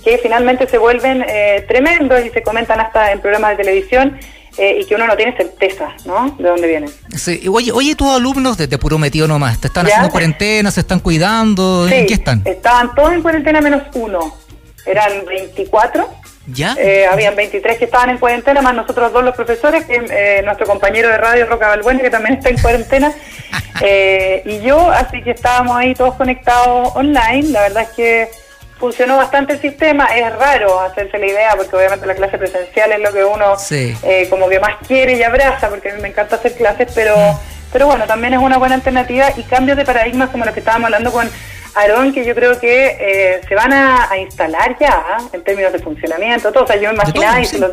[0.04, 4.18] que finalmente se vuelven eh, tremendos y se comentan hasta en programas de televisión
[4.58, 6.36] eh, y que uno no tiene certeza, ¿no?
[6.38, 6.90] De dónde vienen.
[7.16, 9.94] Sí, oye, oye, tus alumnos de, de puro metido nomás, ¿te están ¿Ya?
[9.94, 11.88] haciendo cuarentena, se están cuidando?
[11.88, 12.42] ¿En qué están?
[12.46, 14.36] estaban todos en cuarentena menos uno.
[14.86, 16.10] Eran 24.
[16.48, 16.76] ¿Ya?
[16.78, 20.68] Eh, habían 23 que estaban en cuarentena, más nosotros dos los profesores, que, eh, nuestro
[20.68, 23.12] compañero de radio, Roca Balbuena, que también está en cuarentena,
[23.82, 27.50] eh, y yo, así que estábamos ahí todos conectados online.
[27.50, 28.30] La verdad es que
[28.80, 30.06] funcionó bastante el sistema.
[30.16, 33.96] Es raro hacerse la idea, porque obviamente la clase presencial es lo que uno Sí.
[34.04, 37.16] eh, como que más quiere y abraza, porque a mí me encanta hacer clases, pero,
[37.16, 37.38] Mm.
[37.72, 40.86] pero bueno, también es una buena alternativa y cambios de paradigmas como los que estábamos
[40.88, 41.30] hablando con
[41.76, 45.18] Aarón, que yo creo que eh, se van a, a instalar ya ¿ah?
[45.34, 46.64] en términos de funcionamiento, todo.
[46.64, 47.72] O sea, yo me imaginaba todo, y se, los,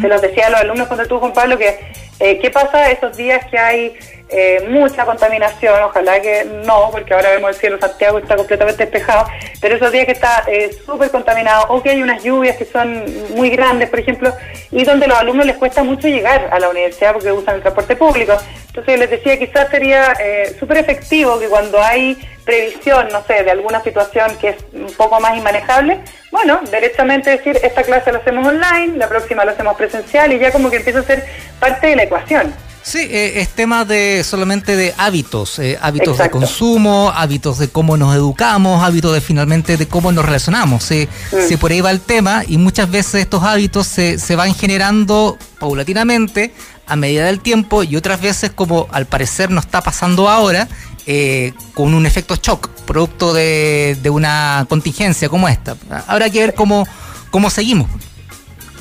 [0.00, 1.80] se los decía a los alumnos cuando tú, Juan Pablo, que
[2.20, 3.96] eh, qué pasa esos días que hay
[4.32, 9.26] eh, mucha contaminación, ojalá que no, porque ahora vemos el cielo Santiago está completamente despejado,
[9.60, 13.04] pero esos días que está eh, súper contaminado o que hay unas lluvias que son
[13.34, 14.32] muy grandes, por ejemplo,
[14.70, 17.60] y donde a los alumnos les cuesta mucho llegar a la universidad porque usan el
[17.62, 18.36] transporte público.
[18.68, 23.50] Entonces les decía, quizás sería eh, súper efectivo que cuando hay previsión, no sé, de
[23.50, 26.00] alguna situación que es un poco más inmanejable,
[26.30, 30.52] bueno, derechamente decir, esta clase la hacemos online, la próxima la hacemos presencial y ya
[30.52, 31.24] como que empieza a ser
[31.58, 32.54] parte de la ecuación.
[32.82, 37.96] Sí, eh, es tema de solamente de hábitos, eh, hábitos de consumo, hábitos de cómo
[37.96, 40.84] nos educamos, hábitos de finalmente de cómo nos relacionamos.
[40.84, 41.58] Si mm.
[41.58, 46.54] por ahí va el tema y muchas veces estos hábitos se, se van generando paulatinamente
[46.86, 50.66] a medida del tiempo y otras veces como al parecer nos está pasando ahora,
[51.06, 55.76] eh, con un efecto shock, producto de, de, una contingencia como esta.
[56.06, 56.86] Habrá que ver cómo,
[57.30, 57.88] cómo seguimos.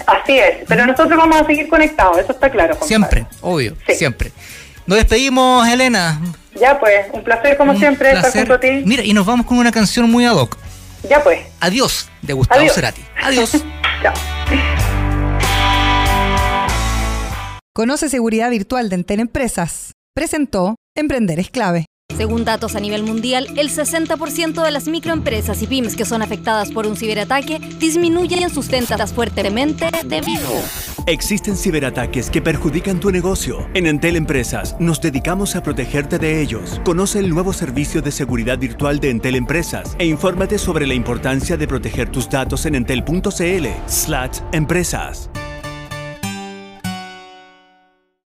[0.10, 2.78] Así es, pero nosotros vamos a seguir conectados, eso está claro.
[2.82, 4.32] Siempre, obvio, siempre.
[4.86, 6.20] Nos despedimos, Elena.
[6.60, 8.82] Ya pues, un placer como siempre estar junto a ti.
[8.86, 10.58] Mira, y nos vamos con una canción muy ad hoc.
[11.08, 11.42] Ya pues.
[11.60, 13.02] Adiós, de Gustavo Cerati.
[13.22, 13.52] Adiós.
[14.02, 14.14] Chao.
[17.74, 19.92] Conoce seguridad virtual de Entel Empresas.
[20.14, 21.86] Presentó Emprender es clave.
[22.20, 26.70] Según datos a nivel mundial, el 60% de las microempresas y pymes que son afectadas
[26.70, 30.50] por un ciberataque disminuyen sus ventas fuertemente debido.
[31.06, 33.66] Existen ciberataques que perjudican tu negocio.
[33.74, 36.82] En Entel Empresas nos dedicamos a protegerte de ellos.
[36.84, 41.56] Conoce el nuevo servicio de seguridad virtual de Entel Empresas e infórmate sobre la importancia
[41.56, 45.30] de proteger tus datos en entel.cl/empresas.